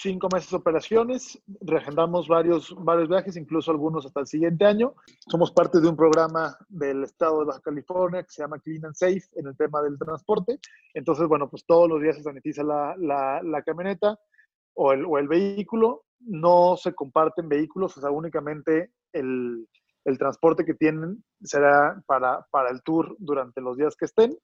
cinco 0.00 0.28
meses 0.32 0.50
de 0.50 0.56
operaciones, 0.56 1.40
reagendamos 1.60 2.28
varios, 2.28 2.72
varios 2.78 3.08
viajes, 3.08 3.36
incluso 3.36 3.72
algunos 3.72 4.06
hasta 4.06 4.20
el 4.20 4.26
siguiente 4.28 4.64
año. 4.64 4.94
Somos 5.28 5.50
parte 5.50 5.80
de 5.80 5.88
un 5.88 5.96
programa 5.96 6.56
del 6.68 7.02
estado 7.02 7.40
de 7.40 7.46
Baja 7.46 7.60
California 7.60 8.22
que 8.22 8.30
se 8.30 8.42
llama 8.42 8.60
Clean 8.60 8.84
and 8.84 8.94
Safe 8.94 9.22
en 9.34 9.48
el 9.48 9.56
tema 9.56 9.82
del 9.82 9.98
transporte. 9.98 10.60
Entonces, 10.94 11.26
bueno, 11.26 11.50
pues 11.50 11.64
todos 11.66 11.88
los 11.88 12.00
días 12.00 12.16
se 12.16 12.22
sanitiza 12.22 12.62
la, 12.62 12.94
la, 12.96 13.40
la 13.42 13.62
camioneta, 13.62 14.18
o 14.80 14.92
el, 14.92 15.04
o 15.04 15.18
el 15.18 15.26
vehículo, 15.26 16.04
no 16.20 16.76
se 16.76 16.94
comparten 16.94 17.48
vehículos, 17.48 17.96
o 17.96 18.00
sea, 18.00 18.10
únicamente 18.10 18.92
el, 19.12 19.68
el 20.04 20.18
transporte 20.18 20.64
que 20.64 20.74
tienen 20.74 21.24
será 21.42 22.00
para, 22.06 22.46
para, 22.52 22.70
el 22.70 22.82
tour 22.82 23.16
durante 23.18 23.60
los 23.60 23.76
días 23.76 23.96
que 23.96 24.04
estén. 24.04 24.38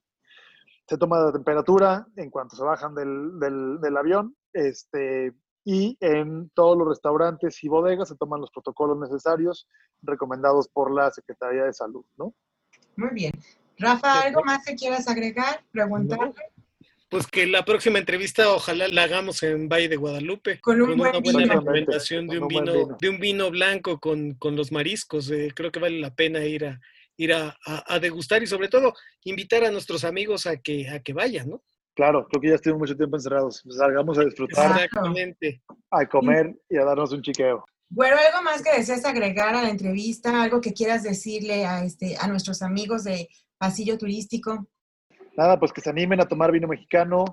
Se 0.88 0.98
toma 0.98 1.20
la 1.20 1.32
temperatura 1.32 2.06
en 2.16 2.30
cuanto 2.30 2.56
se 2.56 2.64
bajan 2.64 2.96
del, 2.96 3.38
del, 3.38 3.80
del 3.80 3.96
avión 3.96 4.36
este, 4.52 5.32
y 5.64 5.96
en 6.00 6.50
todos 6.50 6.76
los 6.76 6.88
restaurantes 6.88 7.62
y 7.62 7.68
bodegas 7.68 8.08
se 8.08 8.16
toman 8.16 8.40
los 8.40 8.50
protocolos 8.50 8.98
necesarios 8.98 9.68
recomendados 10.02 10.68
por 10.68 10.92
la 10.92 11.12
Secretaría 11.12 11.62
de 11.64 11.72
Salud, 11.72 12.04
¿no? 12.16 12.34
Muy 12.96 13.10
bien. 13.10 13.32
Rafa, 13.78 14.22
¿algo 14.22 14.42
más 14.44 14.64
que 14.64 14.74
quieras 14.74 15.06
agregar? 15.06 15.64
Preguntarle 15.70 16.34
pues 17.14 17.28
que 17.28 17.46
la 17.46 17.64
próxima 17.64 18.00
entrevista 18.00 18.50
ojalá 18.50 18.88
la 18.88 19.04
hagamos 19.04 19.40
en 19.44 19.68
Valle 19.68 19.88
de 19.88 19.94
Guadalupe. 19.94 20.58
Con, 20.60 20.82
una 20.82 21.12
buena 21.20 21.54
recomendación 21.54 22.26
de 22.26 22.40
un 22.40 22.48
vino, 22.48 22.96
de 23.00 23.08
un 23.08 23.20
vino 23.20 23.52
blanco 23.52 24.00
con, 24.00 24.36
los 24.42 24.72
mariscos. 24.72 25.30
Eh, 25.30 25.52
creo 25.54 25.70
que 25.70 25.78
vale 25.78 26.00
la 26.00 26.12
pena 26.12 26.44
ir 26.44 26.64
a 26.66 26.80
ir 27.16 27.32
a, 27.32 27.56
degustar 28.00 28.42
y 28.42 28.48
sobre 28.48 28.66
todo 28.66 28.94
invitar 29.22 29.62
a 29.62 29.70
nuestros 29.70 30.02
amigos 30.02 30.46
a 30.46 30.56
que, 30.56 30.88
a 30.88 30.98
que 30.98 31.12
vayan, 31.12 31.50
¿no? 31.50 31.62
Claro, 31.94 32.26
creo 32.28 32.40
que 32.40 32.48
ya 32.48 32.56
estuvimos 32.56 32.80
mucho 32.80 32.96
tiempo 32.96 33.16
encerrados. 33.16 33.60
Pues 33.62 33.76
salgamos 33.76 34.18
a 34.18 34.24
disfrutar, 34.24 34.72
Exactamente. 34.72 35.62
a 35.92 36.08
comer 36.08 36.52
y 36.68 36.78
a 36.78 36.84
darnos 36.84 37.12
un 37.12 37.22
chiqueo. 37.22 37.64
Bueno, 37.90 38.16
algo 38.16 38.42
más 38.42 38.60
que 38.60 38.76
desees 38.76 39.04
agregar 39.04 39.54
a 39.54 39.62
la 39.62 39.70
entrevista, 39.70 40.42
algo 40.42 40.60
que 40.60 40.72
quieras 40.72 41.04
decirle 41.04 41.64
a 41.64 41.84
este 41.84 42.16
a 42.16 42.26
nuestros 42.26 42.60
amigos 42.60 43.04
de 43.04 43.28
Pasillo 43.56 43.98
Turístico 43.98 44.66
nada, 45.36 45.58
pues 45.58 45.72
que 45.72 45.80
se 45.80 45.90
animen 45.90 46.20
a 46.20 46.28
tomar 46.28 46.52
vino 46.52 46.68
mexicano. 46.68 47.24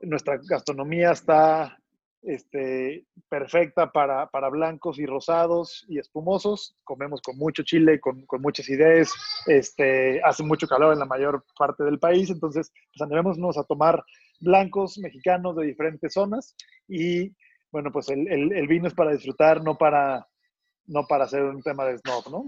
Nuestra 0.00 0.38
gastronomía 0.48 1.12
está 1.12 1.78
este, 2.22 3.06
perfecta 3.28 3.90
para, 3.90 4.26
para, 4.28 4.48
blancos 4.48 4.98
y 4.98 5.06
rosados 5.06 5.84
y 5.88 5.98
espumosos. 5.98 6.76
Comemos 6.84 7.20
con 7.22 7.36
mucho 7.36 7.62
chile, 7.62 8.00
con, 8.00 8.26
con, 8.26 8.42
muchas 8.42 8.68
ideas. 8.68 9.12
Este, 9.46 10.20
hace 10.22 10.42
mucho 10.42 10.66
calor 10.66 10.92
en 10.92 10.98
la 10.98 11.06
mayor 11.06 11.44
parte 11.58 11.84
del 11.84 11.98
país, 11.98 12.30
entonces 12.30 12.72
pues 12.92 13.02
animémonos 13.02 13.56
a 13.58 13.64
tomar 13.64 14.02
blancos 14.40 14.98
mexicanos 14.98 15.56
de 15.56 15.66
diferentes 15.66 16.12
zonas 16.12 16.54
y 16.86 17.34
bueno, 17.70 17.92
pues 17.92 18.08
el, 18.08 18.26
el, 18.28 18.52
el, 18.52 18.66
vino 18.66 18.88
es 18.88 18.94
para 18.94 19.12
disfrutar, 19.12 19.62
no 19.62 19.76
para, 19.76 20.26
no 20.86 21.06
para 21.06 21.24
hacer 21.24 21.42
un 21.42 21.62
tema 21.62 21.84
de 21.84 21.98
snob, 21.98 22.30
¿no? 22.30 22.44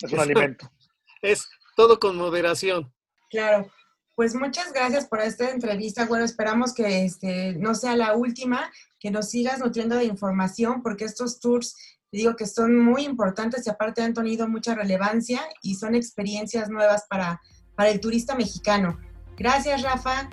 Es 0.00 0.12
un 0.12 0.20
alimento. 0.20 0.68
Es 1.22 1.48
todo 1.74 1.98
con 1.98 2.16
moderación. 2.16 2.92
Claro. 3.30 3.70
Pues 4.16 4.34
muchas 4.34 4.72
gracias 4.72 5.06
por 5.06 5.20
esta 5.20 5.50
entrevista, 5.50 6.06
bueno, 6.06 6.24
esperamos 6.24 6.72
que 6.72 7.04
este, 7.04 7.54
no 7.54 7.74
sea 7.74 7.96
la 7.96 8.14
última, 8.14 8.70
que 9.00 9.10
nos 9.10 9.30
sigas 9.30 9.58
nutriendo 9.58 9.96
de 9.96 10.04
información, 10.04 10.82
porque 10.82 11.04
estos 11.04 11.40
tours, 11.40 11.76
digo 12.12 12.36
que 12.36 12.46
son 12.46 12.78
muy 12.78 13.02
importantes 13.04 13.66
y 13.66 13.70
aparte 13.70 14.02
han 14.02 14.14
tenido 14.14 14.48
mucha 14.48 14.74
relevancia 14.76 15.42
y 15.62 15.74
son 15.74 15.96
experiencias 15.96 16.70
nuevas 16.70 17.06
para, 17.10 17.40
para 17.74 17.90
el 17.90 17.98
turista 17.98 18.36
mexicano. 18.36 19.00
Gracias, 19.36 19.82
Rafa. 19.82 20.30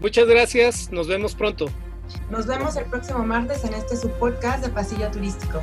Muchas 0.00 0.26
gracias, 0.26 0.92
nos 0.92 1.08
vemos 1.08 1.34
pronto. 1.34 1.66
Nos 2.30 2.46
vemos 2.46 2.76
el 2.76 2.84
próximo 2.84 3.24
martes 3.24 3.64
en 3.64 3.72
este 3.72 3.96
subpodcast 3.96 4.62
de 4.62 4.68
Pasillo 4.68 5.10
Turístico. 5.10 5.62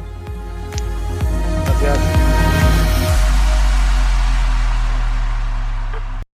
Gracias. 1.81 2.22